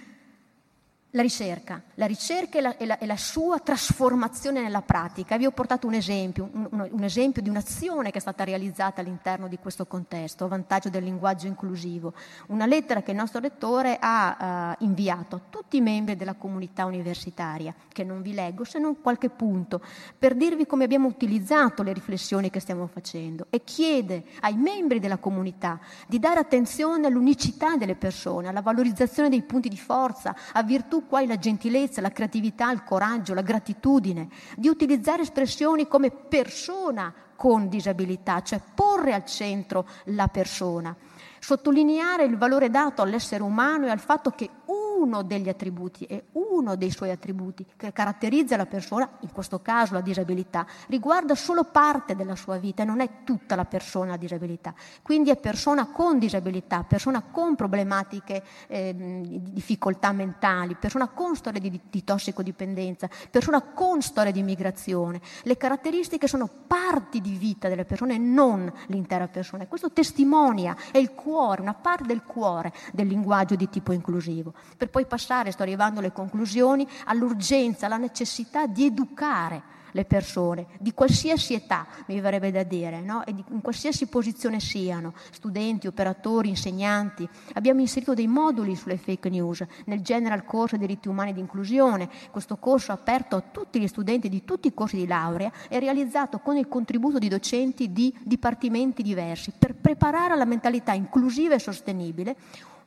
[1.16, 5.38] la ricerca, la ricerca e la, e, la, e la, sua trasformazione nella pratica.
[5.38, 9.48] Vi ho portato un esempio, un, un, esempio di un'azione che è stata realizzata all'interno
[9.48, 12.12] di questo contesto, a vantaggio del linguaggio inclusivo.
[12.48, 16.84] Una lettera che il nostro lettore ha uh, inviato a tutti i membri della comunità
[16.84, 19.80] universitaria, che non vi leggo se non qualche punto,
[20.18, 25.16] per dirvi come abbiamo utilizzato le riflessioni che stiamo facendo e chiede ai membri della
[25.16, 31.04] comunità di dare attenzione all'unicità delle persone, alla valorizzazione dei punti di forza, a virtù
[31.06, 37.68] quali la gentilezza, la creatività, il coraggio, la gratitudine, di utilizzare espressioni come persona con
[37.68, 40.96] disabilità, cioè porre al centro la persona,
[41.38, 46.76] sottolineare il valore dato all'essere umano e al fatto che uno degli attributi e uno
[46.76, 52.16] dei suoi attributi che caratterizza la persona, in questo caso la disabilità, riguarda solo parte
[52.16, 54.74] della sua vita e non è tutta la persona a disabilità.
[55.02, 61.60] Quindi è persona con disabilità, persona con problematiche eh, di difficoltà mentali, persona con storie
[61.60, 65.20] di, di tossicodipendenza, persona con storie di migrazione.
[65.42, 69.64] Le caratteristiche sono parti di vita delle persone, non l'intera persona.
[69.64, 74.54] E questo testimonia, è il cuore, una parte del cuore del linguaggio di tipo inclusivo
[74.76, 80.92] per poi passare, sto arrivando alle conclusioni, all'urgenza, alla necessità di educare le persone, di
[80.92, 83.24] qualsiasi età, mi verrebbe da dire, no?
[83.24, 87.26] e di, in qualsiasi posizione siano, studenti, operatori, insegnanti.
[87.54, 92.10] Abbiamo inserito dei moduli sulle fake news nel General Corso diritti umani di inclusione.
[92.30, 96.40] Questo corso aperto a tutti gli studenti di tutti i corsi di laurea è realizzato
[96.40, 102.36] con il contributo di docenti di dipartimenti diversi per preparare alla mentalità inclusiva e sostenibile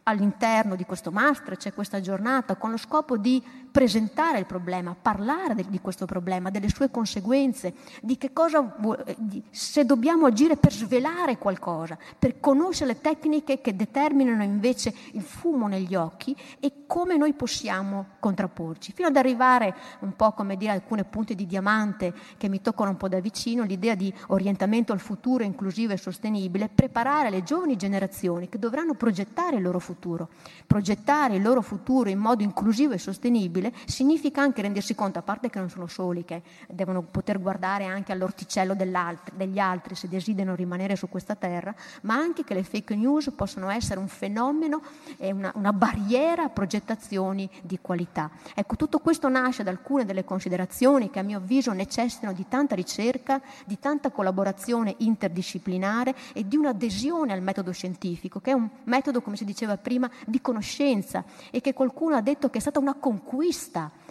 [0.04, 3.42] all'interno di questo master c'è questa giornata con lo scopo di
[3.72, 8.76] presentare il problema, parlare di questo problema, delle sue conseguenze, di che cosa,
[9.18, 15.22] di, se dobbiamo agire per svelare qualcosa, per conoscere le tecniche che determinano invece il
[15.22, 20.72] fumo negli occhi e come noi possiamo contrapporci, fino ad arrivare un po' come dire
[20.72, 25.00] alcune punte di diamante che mi toccano un po' da vicino, l'idea di orientamento al
[25.00, 30.30] futuro inclusivo e sostenibile, preparare le giovani generazioni che dovranno progettare il loro futuro,
[30.66, 35.50] progettare il loro futuro in modo inclusivo e sostenibile significa anche rendersi conto, a parte
[35.50, 40.96] che non sono soli, che devono poter guardare anche all'orticello degli altri se desiderano rimanere
[40.96, 44.82] su questa terra, ma anche che le fake news possono essere un fenomeno
[45.18, 48.30] e una, una barriera a progettazioni di qualità.
[48.54, 52.76] Ecco, tutto questo nasce da alcune delle considerazioni che a mio avviso necessitano di tanta
[52.76, 59.22] ricerca, di tanta collaborazione interdisciplinare e di un'adesione al metodo scientifico, che è un metodo,
[59.22, 62.94] come si diceva prima, di conoscenza e che qualcuno ha detto che è stata una
[62.94, 63.49] conquista,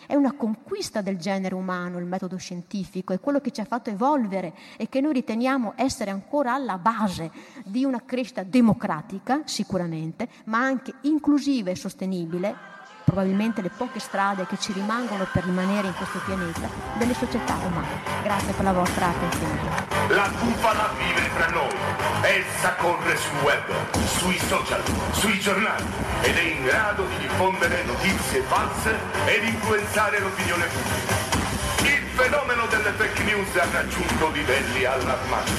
[0.07, 3.91] è una conquista del genere umano il metodo scientifico, è quello che ci ha fatto
[3.91, 7.31] evolvere e che noi riteniamo essere ancora alla base
[7.65, 12.78] di una crescita democratica, sicuramente, ma anche inclusiva e sostenibile
[13.09, 18.03] probabilmente le poche strade che ci rimangono per rimanere in questo pianeta delle società umane.
[18.23, 19.87] Grazie per la vostra attenzione.
[20.09, 21.75] La bufala vive tra noi.
[22.21, 23.65] Essa corre sul web,
[24.05, 24.83] sui social,
[25.13, 25.85] sui giornali
[26.21, 28.95] ed è in grado di diffondere notizie false
[29.25, 31.37] ed influenzare l'opinione pubblica.
[31.89, 35.53] Il fenomeno delle fake news ha raggiunto livelli allarmanti.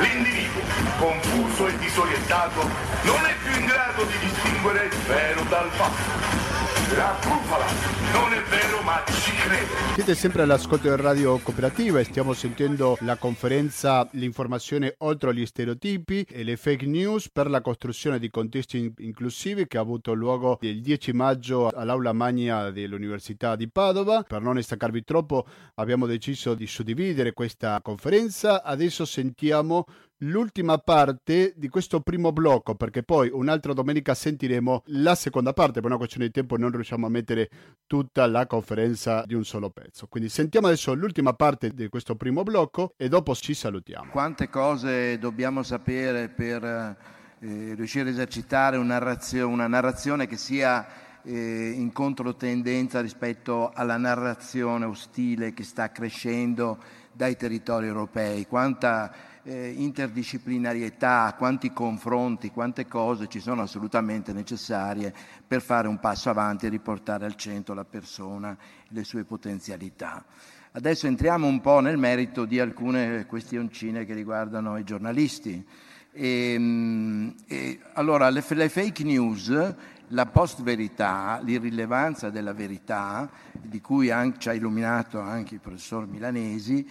[0.00, 0.60] L'individuo,
[0.98, 2.68] confuso e disorientato,
[3.02, 6.49] non è più in grado di distinguere il vero dal falso.
[6.96, 7.66] La bufala!
[8.12, 9.94] Non è vero, ma ci credo!
[9.94, 16.26] Siete sempre all'ascolto del Radio Cooperativa e stiamo sentendo la conferenza L'informazione oltre gli stereotipi
[16.28, 20.80] e le fake news per la costruzione di contesti inclusivi che ha avuto luogo il
[20.80, 24.24] 10 maggio all'aula magna dell'Università di Padova.
[24.24, 28.64] Per non staccarvi troppo abbiamo deciso di suddividere questa conferenza.
[28.64, 29.86] Adesso sentiamo
[30.20, 35.90] l'ultima parte di questo primo blocco, perché poi un'altra domenica sentiremo la seconda parte, per
[35.90, 37.48] una questione di tempo non riusciamo a mettere
[37.86, 40.06] tutta la conferenza di un solo pezzo.
[40.08, 44.10] Quindi sentiamo adesso l'ultima parte di questo primo blocco e dopo ci salutiamo.
[44.10, 50.86] Quante cose dobbiamo sapere per eh, riuscire a esercitare una narrazione, una narrazione che sia
[51.22, 56.78] eh, in controtendenza rispetto alla narrazione ostile che sta crescendo
[57.12, 58.46] dai territori europei.
[58.46, 59.12] Quanta
[59.42, 65.12] eh, interdisciplinarietà, quanti confronti, quante cose ci sono assolutamente necessarie
[65.46, 68.56] per fare un passo avanti e riportare al centro la persona e
[68.88, 70.24] le sue potenzialità.
[70.72, 75.66] Adesso entriamo un po' nel merito di alcune questioncine che riguardano i giornalisti.
[76.12, 79.74] E, ehm, e, allora, le, le, fake news
[80.12, 86.88] la post-verità, l'irrilevanza della verità, di cui anche, ci ha illuminato anche il professor Milanesi,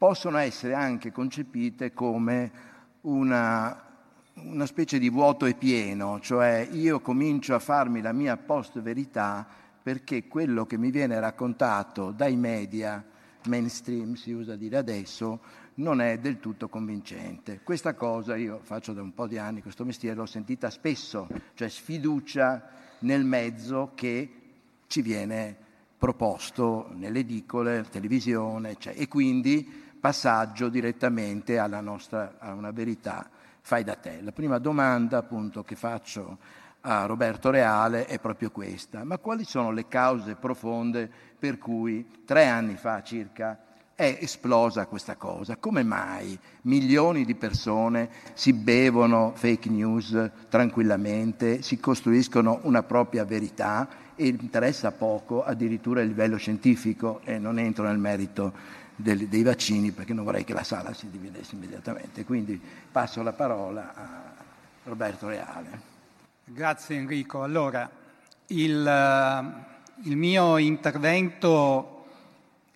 [0.00, 2.50] possono essere anche concepite come
[3.02, 3.84] una,
[4.32, 9.46] una specie di vuoto e pieno, cioè io comincio a farmi la mia post-verità
[9.82, 13.04] perché quello che mi viene raccontato dai media
[13.44, 15.40] mainstream, si usa dire adesso,
[15.74, 17.60] non è del tutto convincente.
[17.62, 21.68] Questa cosa io faccio da un po' di anni questo mestiere, l'ho sentita spesso, cioè
[21.68, 22.70] sfiducia
[23.00, 24.32] nel mezzo che
[24.86, 32.70] ci viene proposto nelle edicole, televisione, cioè, e quindi passaggio direttamente alla nostra, a una
[32.70, 33.28] verità
[33.60, 34.20] fai da te.
[34.22, 36.38] La prima domanda appunto che faccio
[36.82, 39.04] a Roberto Reale è proprio questa.
[39.04, 43.58] Ma quali sono le cause profonde per cui tre anni fa circa
[43.94, 45.58] è esplosa questa cosa?
[45.58, 53.86] Come mai milioni di persone si bevono fake news tranquillamente, si costruiscono una propria verità
[54.16, 58.52] e interessa poco addirittura il livello scientifico e non entro nel merito
[59.00, 62.24] dei, dei vaccini perché non vorrei che la sala si dividesse immediatamente.
[62.24, 64.34] Quindi passo la parola a
[64.84, 65.80] Roberto Reale.
[66.44, 67.42] Grazie Enrico.
[67.42, 67.88] Allora,
[68.46, 72.06] il, uh, il mio intervento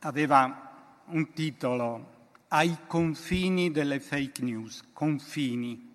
[0.01, 2.13] aveva un titolo
[2.49, 5.93] ai confini delle fake news, confini,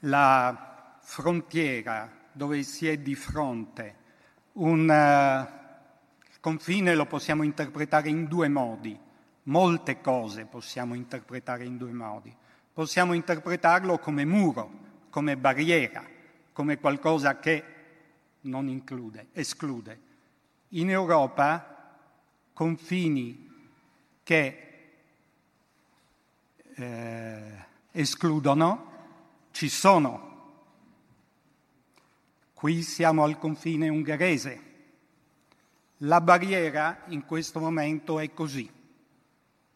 [0.00, 3.96] la frontiera dove si è di fronte.
[4.54, 5.60] Un uh,
[6.40, 8.98] confine lo possiamo interpretare in due modi,
[9.44, 12.34] molte cose possiamo interpretare in due modi.
[12.72, 14.70] Possiamo interpretarlo come muro,
[15.10, 16.04] come barriera,
[16.52, 17.64] come qualcosa che
[18.42, 20.00] non include, esclude.
[20.68, 21.98] In Europa
[22.52, 23.50] confini
[24.22, 24.72] che
[26.74, 28.90] eh, escludono
[29.50, 30.30] ci sono.
[32.54, 34.70] Qui siamo al confine ungherese.
[35.98, 38.68] La barriera in questo momento è così,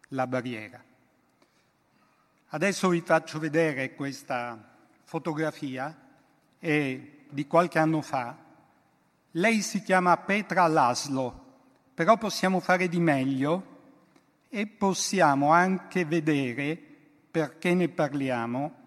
[0.08, 0.82] la barriera.
[2.48, 4.58] Adesso vi faccio vedere questa
[5.04, 5.94] fotografia
[6.58, 8.36] di qualche anno fa,
[9.32, 11.44] lei si chiama Petra Laszlo,
[11.92, 13.74] però possiamo fare di meglio
[14.48, 16.78] e possiamo anche vedere
[17.30, 18.84] perché ne parliamo.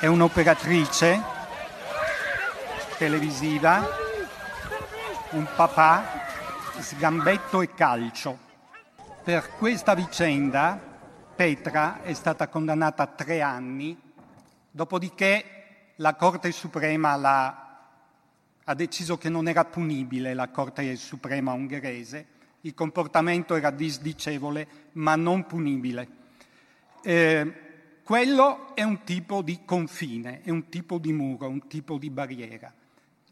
[0.00, 1.20] È un'operatrice
[2.98, 3.84] televisiva
[5.30, 6.04] un papà,
[6.78, 8.38] sgambetto e calcio.
[9.24, 10.80] Per questa vicenda
[11.34, 14.00] Petra è stata condannata a tre anni,
[14.70, 17.14] dopodiché la Corte Suprema
[18.62, 22.26] ha deciso che non era punibile la Corte Suprema ungherese,
[22.60, 26.08] il comportamento era disdicevole ma non punibile.
[27.02, 27.67] Eh,
[28.08, 32.72] quello è un tipo di confine, è un tipo di muro, un tipo di barriera.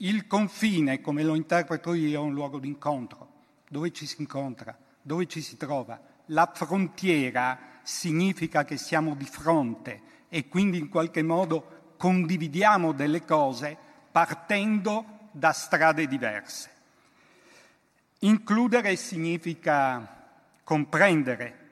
[0.00, 3.26] Il confine, come lo interpreto io, è un luogo di incontro,
[3.70, 5.98] dove ci si incontra, dove ci si trova.
[6.26, 13.74] La frontiera significa che siamo di fronte e quindi in qualche modo condividiamo delle cose
[14.12, 16.70] partendo da strade diverse.
[18.18, 20.28] Includere significa
[20.62, 21.65] comprendere.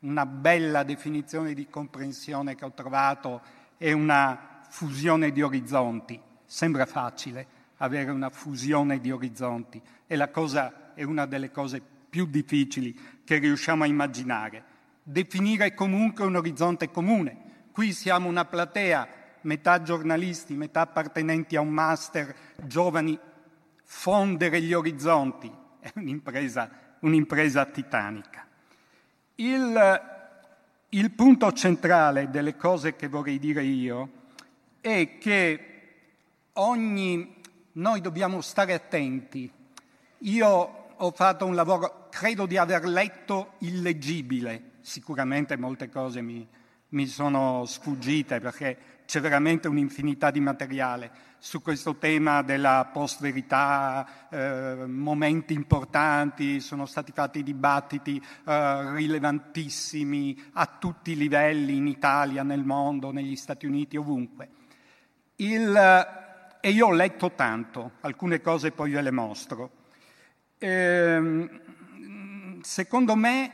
[0.00, 3.42] Una bella definizione di comprensione che ho trovato
[3.76, 6.18] è una fusione di orizzonti.
[6.46, 7.46] Sembra facile,
[7.76, 9.80] avere una fusione di orizzonti.
[10.06, 14.64] È, cosa, è una delle cose più difficili che riusciamo a immaginare.
[15.02, 17.68] Definire comunque un orizzonte comune.
[17.70, 19.08] Qui siamo una platea,
[19.42, 22.34] metà giornalisti, metà appartenenti a un master,
[22.64, 23.18] giovani.
[23.84, 26.70] Fondere gli orizzonti è un'impresa,
[27.00, 28.46] un'impresa titanica.
[29.40, 30.02] Il,
[30.90, 34.10] il punto centrale delle cose che vorrei dire io
[34.82, 35.66] è che
[36.54, 37.40] ogni
[37.72, 39.50] noi dobbiamo stare attenti.
[40.18, 40.48] Io
[40.94, 46.46] ho fatto un lavoro, credo di aver letto illeggibile, sicuramente molte cose mi,
[46.88, 48.76] mi sono sfuggite perché
[49.10, 57.10] c'è veramente un'infinità di materiale su questo tema della post-verità, eh, momenti importanti, sono stati
[57.10, 63.96] fatti dibattiti eh, rilevantissimi a tutti i livelli in Italia, nel mondo, negli Stati Uniti,
[63.96, 64.48] ovunque.
[65.36, 65.76] Il,
[66.60, 69.70] e io ho letto tanto, alcune cose poi ve le mostro.
[70.58, 73.50] Ehm, secondo me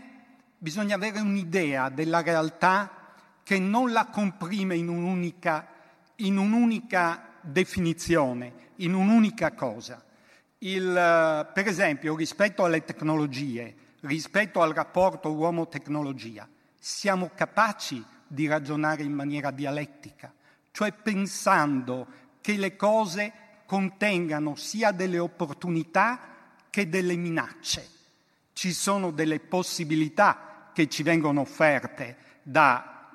[0.59, 3.06] bisogna avere un'idea della realtà
[3.47, 5.69] che non la comprime in un'unica,
[6.17, 10.05] in un'unica definizione, in un'unica cosa,
[10.59, 19.05] Il, eh, per esempio, rispetto alle tecnologie, rispetto al rapporto uomo-tecnologia, siamo capaci di ragionare
[19.05, 20.35] in maniera dialettica,
[20.73, 22.09] cioè pensando
[22.41, 23.33] che le cose
[23.65, 26.19] contengano sia delle opportunità
[26.69, 27.91] che delle minacce.
[28.53, 32.17] Ci sono delle possibilità che ci vengono offerte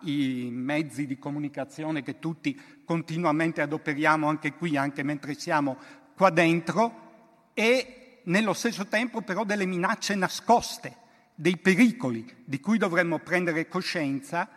[0.02, 5.78] dai mezzi di comunicazione che tutti continuamente adoperiamo anche qui, anche mentre siamo
[6.16, 7.10] qua dentro,
[7.54, 10.98] e nello stesso tempo però delle minacce nascoste,
[11.36, 14.48] dei pericoli di cui dovremmo prendere coscienza,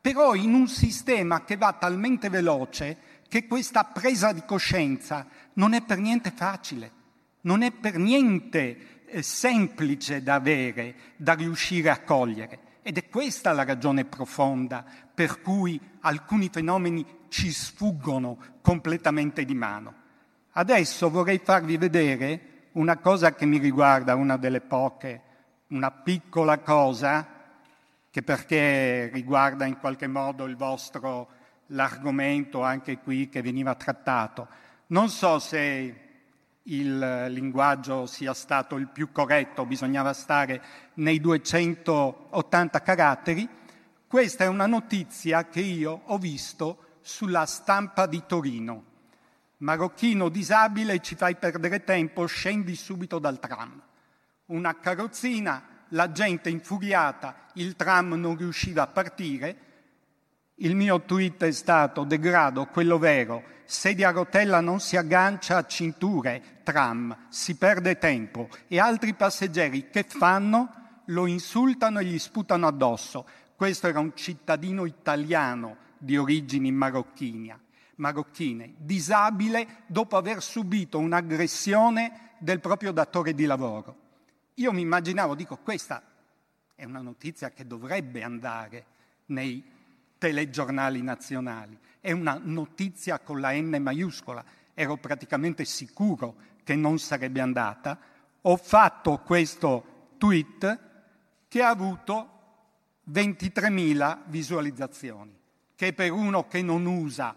[0.00, 2.96] però in un sistema che va talmente veloce
[3.28, 6.90] che questa presa di coscienza non è per niente facile,
[7.42, 12.66] non è per niente eh, semplice da avere, da riuscire a cogliere.
[12.88, 14.82] Ed è questa la ragione profonda
[15.12, 19.92] per cui alcuni fenomeni ci sfuggono completamente di mano.
[20.52, 25.20] Adesso vorrei farvi vedere una cosa che mi riguarda, una delle poche,
[25.66, 27.28] una piccola cosa,
[28.08, 31.28] che perché riguarda in qualche modo il vostro,
[31.66, 34.48] l'argomento anche qui che veniva trattato.
[34.86, 36.07] Non so se
[36.70, 40.62] il linguaggio sia stato il più corretto, bisognava stare
[40.94, 43.48] nei 280 caratteri.
[44.06, 48.88] Questa è una notizia che io ho visto sulla stampa di Torino
[49.58, 53.80] marocchino disabile, ci fai perdere tempo, scendi subito dal tram.
[54.46, 59.66] Una carrozzina, la gente infuriata, il tram non riusciva a partire.
[60.60, 65.66] Il mio tweet è stato degrado, quello vero, sedia a rotella non si aggancia a
[65.66, 71.02] cinture, tram, si perde tempo e altri passeggeri che fanno?
[71.06, 73.24] Lo insultano e gli sputano addosso.
[73.54, 77.66] Questo era un cittadino italiano di origini marocchine
[77.98, 83.96] marocchine, disabile dopo aver subito un'aggressione del proprio datore di lavoro.
[84.54, 86.02] Io mi immaginavo, dico, questa
[86.74, 88.84] è una notizia che dovrebbe andare
[89.26, 89.76] nei
[90.18, 97.40] telegiornali nazionali, è una notizia con la N maiuscola, ero praticamente sicuro che non sarebbe
[97.40, 97.98] andata,
[98.42, 100.78] ho fatto questo tweet
[101.48, 102.32] che ha avuto
[103.10, 105.36] 23.000 visualizzazioni,
[105.74, 107.34] che per uno che non usa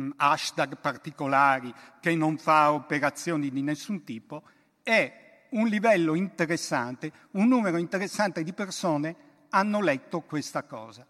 [0.00, 4.42] Mm, hashtag particolari, che non fa operazioni di nessun tipo,
[4.82, 9.14] è un livello interessante, un numero interessante di persone
[9.50, 11.06] hanno letto questa cosa.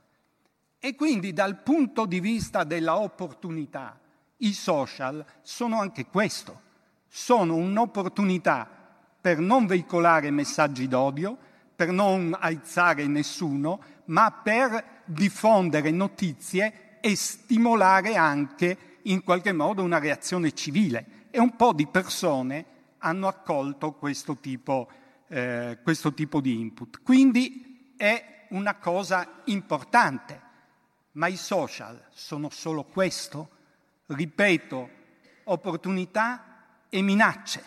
[0.84, 3.98] E quindi dal punto di vista della opportunità,
[4.36, 6.60] i social sono anche questo,
[7.08, 8.68] sono un'opportunità
[9.18, 11.38] per non veicolare messaggi d'odio,
[11.74, 19.98] per non aizzare nessuno, ma per diffondere notizie e stimolare anche in qualche modo una
[19.98, 21.28] reazione civile.
[21.30, 22.66] E un po' di persone
[22.98, 24.90] hanno accolto questo tipo,
[25.28, 27.00] eh, questo tipo di input.
[27.02, 30.43] Quindi è una cosa importante.
[31.14, 33.48] Ma i social sono solo questo?
[34.06, 34.90] Ripeto,
[35.44, 37.62] opportunità e minacce.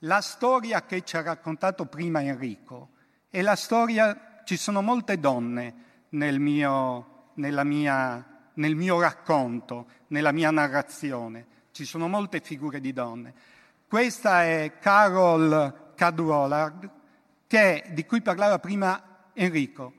[0.00, 2.90] La storia che ci ha raccontato prima Enrico
[3.28, 5.74] è la storia, ci sono molte donne
[6.10, 11.46] nel mio, mia nel mio racconto, nella mia narrazione.
[11.70, 13.34] Ci sono molte figure di donne.
[13.86, 16.90] Questa è Carol Cadwallard,
[17.46, 19.92] che, di cui parlava prima Enrico.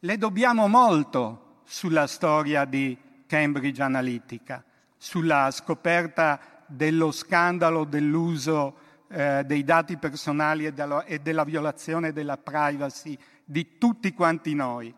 [0.00, 2.96] Le dobbiamo molto sulla storia di
[3.26, 4.62] Cambridge Analytica,
[4.96, 8.76] sulla scoperta dello scandalo dell'uso
[9.08, 14.94] eh, dei dati personali e della, e della violazione della privacy di tutti quanti noi.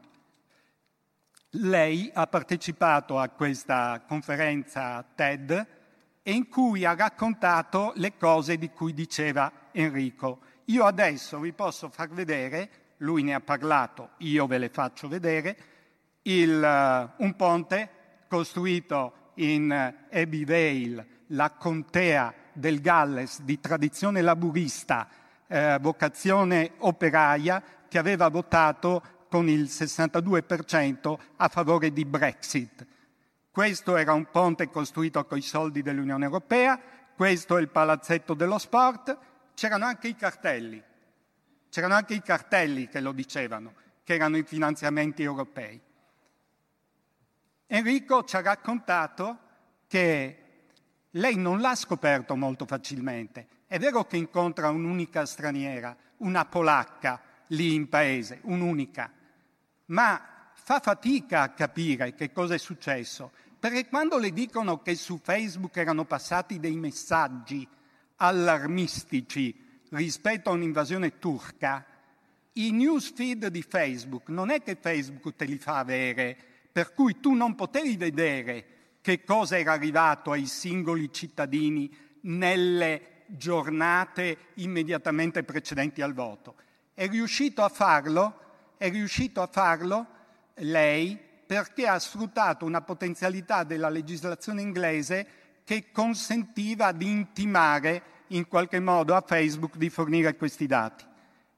[1.50, 5.66] Lei ha partecipato a questa conferenza TED
[6.24, 10.40] in cui ha raccontato le cose di cui diceva Enrico.
[10.66, 12.68] Io adesso vi posso far vedere,
[12.98, 15.56] lui ne ha parlato, io ve le faccio vedere,
[16.26, 16.50] il,
[17.18, 17.90] uh, un ponte
[18.28, 20.44] costruito in uh, Abbey
[21.28, 25.08] la contea del Galles di tradizione laburista,
[25.48, 32.86] eh, vocazione operaia, che aveva votato con il 62% a favore di Brexit.
[33.50, 36.78] Questo era un ponte costruito con i soldi dell'Unione Europea,
[37.14, 39.16] questo è il palazzetto dello sport,
[39.54, 40.82] c'erano anche i cartelli,
[41.70, 43.74] c'erano anche i cartelli che lo dicevano,
[44.04, 45.80] che erano i finanziamenti europei.
[47.68, 49.38] Enrico ci ha raccontato
[49.88, 50.42] che
[51.10, 53.48] lei non l'ha scoperto molto facilmente.
[53.66, 59.10] È vero che incontra un'unica straniera, una polacca, lì in paese, un'unica,
[59.86, 65.18] ma fa fatica a capire che cosa è successo, perché quando le dicono che su
[65.20, 67.66] Facebook erano passati dei messaggi
[68.16, 71.84] allarmistici rispetto a un'invasione turca,
[72.52, 76.38] i newsfeed di Facebook non è che Facebook te li fa avere,
[76.76, 78.66] per cui tu non potevi vedere
[79.00, 81.90] che cosa era arrivato ai singoli cittadini
[82.24, 86.56] nelle giornate immediatamente precedenti al voto.
[86.92, 90.06] È riuscito a farlo, è riuscito a farlo
[90.56, 95.26] lei perché ha sfruttato una potenzialità della legislazione inglese
[95.64, 101.06] che consentiva di intimare in qualche modo a Facebook di fornire questi dati.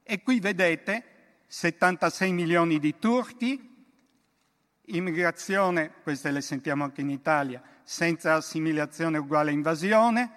[0.05, 1.03] E qui vedete
[1.49, 3.68] 76 milioni di turchi,
[4.97, 10.31] immigrazione, queste le sentiamo anche in Italia, senza assimilazione uguale invasione,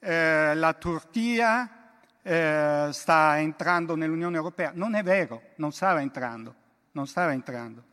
[0.00, 1.78] eh, la Turchia
[2.22, 4.72] eh, sta entrando nell'Unione Europea.
[4.74, 6.54] Non è vero, non stava entrando,
[6.92, 7.84] non stava entrando.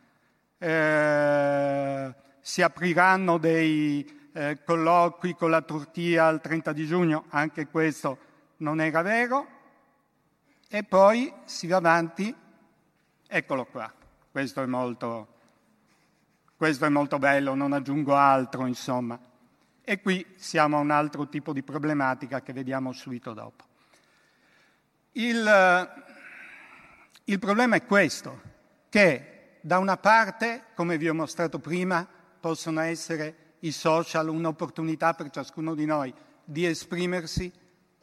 [0.57, 8.17] Eh, si apriranno dei eh, colloqui con la Turchia il 30 di giugno, anche questo
[8.57, 9.47] non era vero.
[10.67, 12.35] E poi si va avanti,
[13.27, 13.91] eccolo qua,
[14.31, 15.34] questo è molto,
[16.57, 19.19] questo è molto bello, non aggiungo altro, insomma.
[19.81, 23.63] E qui siamo a un altro tipo di problematica che vediamo subito dopo.
[25.11, 25.93] Il,
[27.25, 28.41] il problema è questo,
[28.89, 32.07] che da una parte, come vi ho mostrato prima,
[32.39, 36.13] possono essere i social un'opportunità per ciascuno di noi
[36.43, 37.51] di esprimersi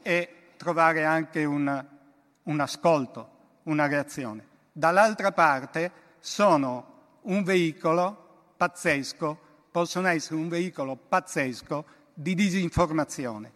[0.03, 1.85] e trovare anche un,
[2.43, 3.31] un ascolto,
[3.65, 4.47] una reazione.
[4.73, 8.22] Dall'altra parte sono un veicolo
[8.63, 9.39] pazzesco
[9.73, 11.85] possono essere un veicolo pazzesco
[12.15, 13.53] di disinformazione.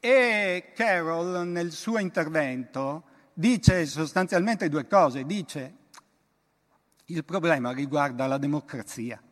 [0.00, 5.24] E Carroll nel suo intervento dice sostanzialmente due cose.
[5.24, 5.74] Dice
[7.06, 9.22] il problema riguarda la democrazia.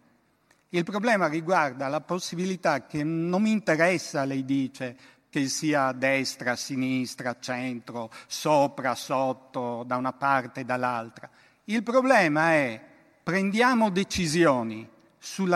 [0.68, 4.96] Il problema riguarda la possibilità che non mi interessa, lei dice,
[5.28, 11.28] che sia destra, sinistra, centro, sopra, sotto, da una parte e dall'altra.
[11.64, 12.80] Il problema è
[13.22, 14.91] prendiamo decisioni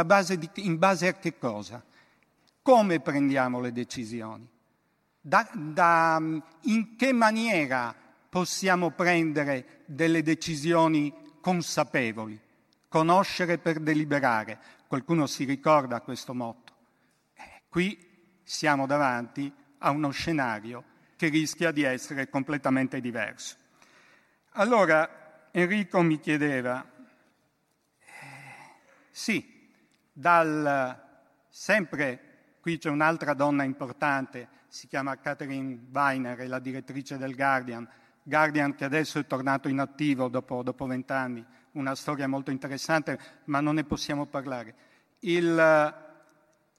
[0.05, 1.83] base di, in base a che cosa?
[2.63, 4.49] Come prendiamo le decisioni?
[5.21, 6.21] Da, da,
[6.63, 7.95] in che maniera
[8.29, 12.41] possiamo prendere delle decisioni consapevoli?
[12.89, 14.59] Conoscere per deliberare.
[14.87, 16.73] Qualcuno si ricorda questo motto.
[17.35, 17.99] Eh, qui
[18.45, 20.85] siamo davanti a uno scenario
[21.17, 23.57] che rischia di essere completamente diverso.
[24.53, 26.85] Allora Enrico mi chiedeva,
[27.99, 28.07] eh,
[29.11, 29.56] sì,
[30.19, 30.99] dal
[31.51, 32.21] sempre,
[32.63, 37.87] qui c'è un'altra donna importante, si chiama Catherine Weiner, è la direttrice del Guardian,
[38.23, 43.75] Guardian che adesso è tornato in attivo dopo vent'anni, una storia molto interessante, ma non
[43.75, 44.75] ne possiamo parlare.
[45.19, 45.95] Il,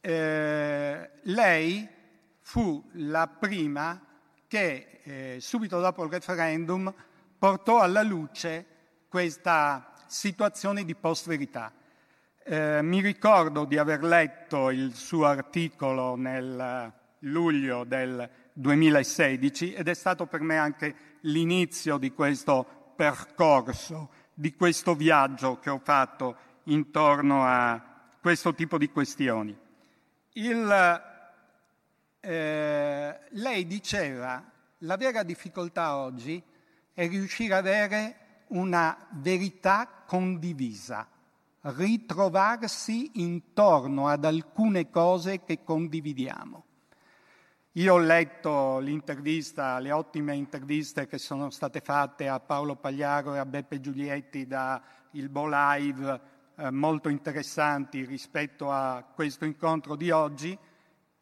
[0.02, 1.88] eh, lei
[2.42, 4.02] fu la prima
[4.48, 6.92] che eh, subito dopo il referendum
[7.38, 8.66] portò alla luce
[9.08, 11.72] questa situazione di post-verità.
[12.50, 19.94] Eh, mi ricordo di aver letto il suo articolo nel luglio del 2016 ed è
[19.94, 27.44] stato per me anche l'inizio di questo percorso, di questo viaggio che ho fatto intorno
[27.44, 27.84] a
[28.22, 29.54] questo tipo di questioni.
[30.36, 31.04] Il,
[32.22, 34.42] eh, lei diceva
[34.78, 36.42] la vera difficoltà oggi
[36.94, 41.10] è riuscire ad avere una verità condivisa
[41.76, 46.66] ritrovarsi intorno ad alcune cose che condividiamo.
[47.74, 53.38] Io ho letto l'intervista, le ottime interviste che sono state fatte a Paolo Pagliaro e
[53.38, 54.82] a Beppe Giulietti da
[55.12, 56.22] il Bo Live,
[56.56, 60.58] eh, molto interessanti rispetto a questo incontro di oggi.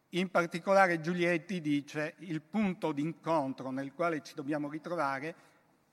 [0.10, 5.36] In particolare Giulietti dice il punto d'incontro nel quale ci dobbiamo ritrovare,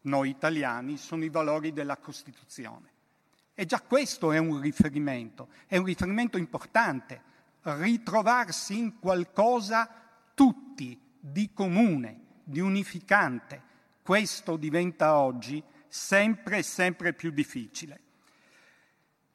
[0.02, 2.91] noi italiani, sono i valori della Costituzione.
[3.62, 7.22] E già questo è un riferimento, è un riferimento importante,
[7.60, 9.88] ritrovarsi in qualcosa
[10.34, 13.62] tutti di comune, di unificante.
[14.02, 18.00] Questo diventa oggi sempre e sempre più difficile.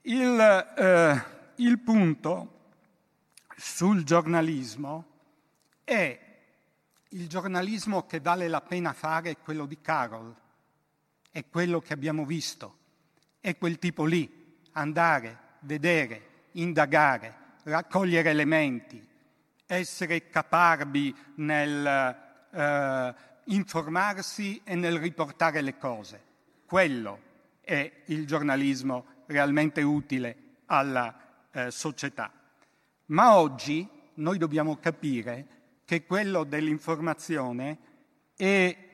[0.01, 0.37] Il,
[0.77, 1.23] eh,
[1.63, 2.71] il punto
[3.55, 5.05] sul giornalismo
[5.85, 6.19] è
[7.11, 10.35] il giornalismo che vale la pena fare è quello di Carol,
[11.31, 12.79] è quello che abbiamo visto
[13.47, 14.29] è quel tipo lì,
[14.73, 17.33] andare, vedere, indagare,
[17.63, 19.01] raccogliere elementi,
[19.65, 22.17] essere caparbi nel
[22.51, 23.15] eh,
[23.45, 26.21] informarsi e nel riportare le cose.
[26.65, 27.19] Quello
[27.61, 31.17] è il giornalismo realmente utile alla
[31.49, 32.29] eh, società.
[33.05, 35.47] Ma oggi noi dobbiamo capire
[35.85, 37.77] che quello dell'informazione
[38.35, 38.86] è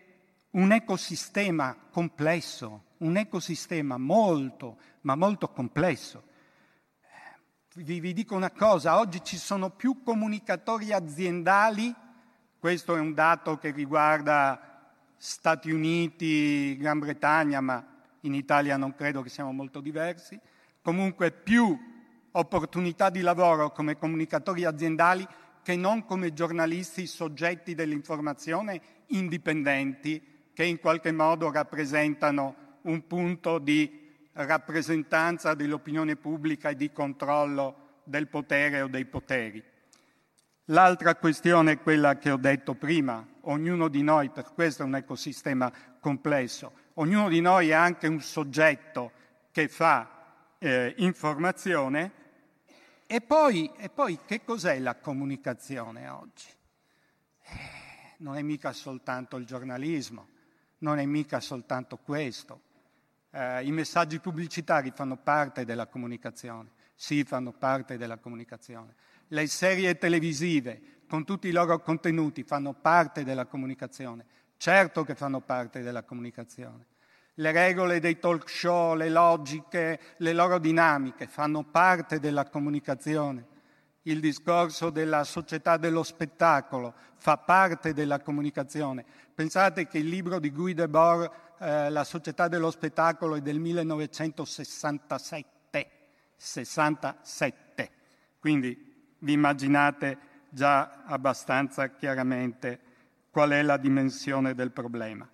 [0.53, 6.31] un ecosistema complesso, un ecosistema molto, ma molto complesso.
[7.75, 11.93] Vi, vi, dico una cosa, oggi ci sono più comunicatori aziendali,
[12.59, 17.83] questo è un dato che riguarda Stati Uniti, Gran Bretagna, ma
[18.21, 20.39] in Italia non credo che siamo molto diversi,
[20.81, 21.75] comunque più
[22.31, 25.27] opportunità di lavoro come comunicatori aziendali
[25.63, 34.01] che non come giornalisti soggetti dell'informazione indipendenti che in qualche modo rappresentano un punto di
[34.33, 39.63] rappresentanza dell'opinione pubblica e di controllo del potere o dei poteri.
[40.67, 44.95] L'altra questione è quella che ho detto prima, ognuno di noi, per questo è un
[44.95, 49.11] ecosistema complesso, ognuno di noi è anche un soggetto
[49.51, 52.11] che fa eh, informazione
[53.05, 56.47] e poi, e poi che cos'è la comunicazione oggi?
[57.41, 60.29] Eh, non è mica soltanto il giornalismo,
[60.83, 62.61] non è mica soltanto questo.
[63.31, 68.93] Eh, I messaggi pubblicitari fanno parte della comunicazione, sì, fanno parte della comunicazione.
[69.29, 74.25] Le serie televisive, con tutti i loro contenuti, fanno parte della comunicazione.
[74.57, 76.85] Certo che fanno parte della comunicazione.
[77.35, 83.47] Le regole dei talk show, le logiche, le loro dinamiche fanno parte della comunicazione.
[84.03, 89.05] Il discorso della società dello spettacolo fa parte della comunicazione.
[89.33, 95.53] Pensate che il libro di Guy Debord, eh, La società dello spettacolo, è del 1967.
[96.35, 97.89] 67.
[98.39, 100.17] Quindi vi immaginate
[100.49, 102.79] già abbastanza chiaramente
[103.29, 105.27] qual è la dimensione del problema.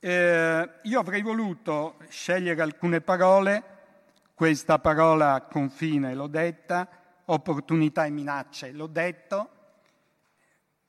[0.00, 3.74] Eh, io avrei voluto scegliere alcune parole,
[4.34, 6.88] questa parola confine l'ho detta,
[7.26, 9.50] opportunità e minacce l'ho detto,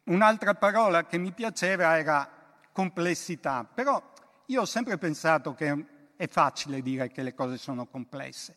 [0.05, 2.29] un'altra parola che mi piaceva era
[2.71, 4.01] complessità, però
[4.45, 5.85] io ho sempre pensato che
[6.15, 8.55] è facile dire che le cose sono complesse.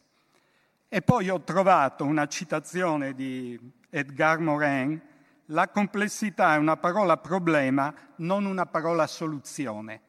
[0.88, 3.58] E poi ho trovato una citazione di
[3.90, 5.00] Edgar Morin,
[5.46, 10.08] la complessità è una parola problema, non una parola soluzione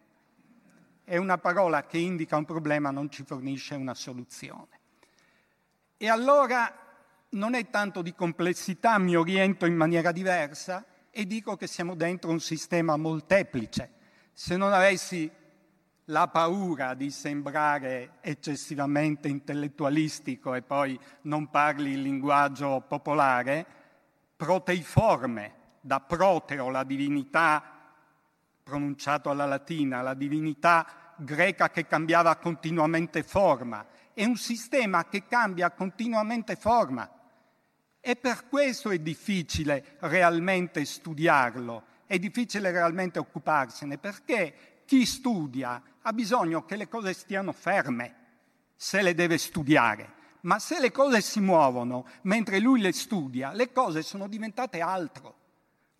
[1.11, 4.79] è una parola che indica un problema, non ci fornisce una soluzione.
[5.97, 6.80] E allora
[7.31, 12.29] non è tanto di complessità, mi oriento in maniera diversa e dico che siamo dentro
[12.29, 13.89] un sistema molteplice.
[14.33, 15.29] Se non avessi
[16.05, 23.65] la paura di sembrare eccessivamente intellettualistico e poi non parli il linguaggio popolare,
[24.35, 27.63] proteiforme, da proteo, la divinità
[28.63, 35.71] pronunciato alla latina, la divinità greca che cambiava continuamente forma, è un sistema che cambia
[35.71, 37.09] continuamente forma
[38.01, 46.11] e per questo è difficile realmente studiarlo, è difficile realmente occuparsene, perché chi studia ha
[46.11, 48.15] bisogno che le cose stiano ferme
[48.75, 53.71] se le deve studiare, ma se le cose si muovono mentre lui le studia, le
[53.71, 55.37] cose sono diventate altro.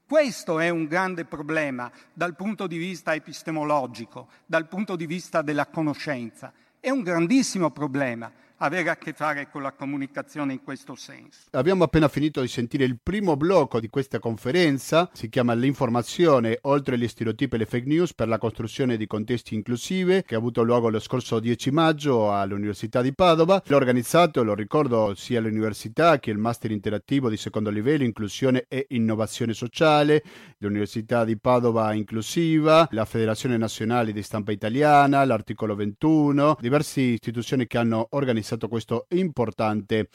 [0.07, 5.68] Questo è un grande problema dal punto di vista epistemologico, dal punto di vista della
[5.68, 6.52] conoscenza.
[6.80, 8.30] È un grandissimo problema
[8.63, 11.41] avere a che fare con la comunicazione in questo senso.
[11.51, 16.97] Abbiamo appena finito di sentire il primo blocco di questa conferenza, si chiama L'informazione oltre
[16.97, 20.61] gli stereotipi e le fake news per la costruzione di contesti inclusive, che ha avuto
[20.61, 23.61] luogo lo scorso 10 maggio all'Università di Padova.
[23.65, 28.85] L'ho organizzato, lo ricordo, sia l'università che il Master interattivo di secondo livello, inclusione e
[28.89, 30.23] innovazione sociale,
[30.59, 37.79] l'Università di Padova inclusiva, la Federazione Nazionale di Stampa Italiana, l'articolo 21, diverse istituzioni che
[37.79, 40.10] hanno organizzato stato questo importante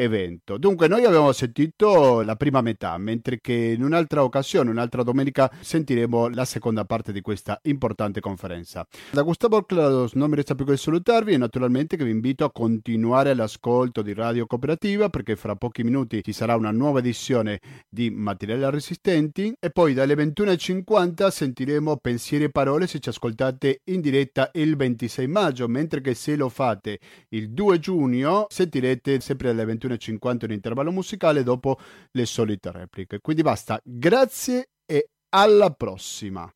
[0.00, 0.56] evento.
[0.58, 6.28] Dunque, noi abbiamo sentito la prima metà, mentre che in un'altra occasione, un'altra domenica, sentiremo
[6.28, 8.86] la seconda parte di questa importante conferenza.
[9.10, 12.50] Da Gustavo Clados non mi resta più che salutarvi e naturalmente che vi invito a
[12.50, 18.10] continuare l'ascolto di Radio Cooperativa perché fra pochi minuti ci sarà una nuova edizione di
[18.10, 24.50] Materiali Resistenti e poi dalle 21.50 sentiremo Pensieri e Parole se ci ascoltate in diretta
[24.54, 26.98] il 26 maggio, mentre che se lo fate
[27.30, 31.78] il 2 giugno sentirete sempre alle 21 21.50 un intervallo musicale dopo
[32.12, 33.20] le solite repliche.
[33.20, 36.50] Quindi basta, grazie e alla prossima.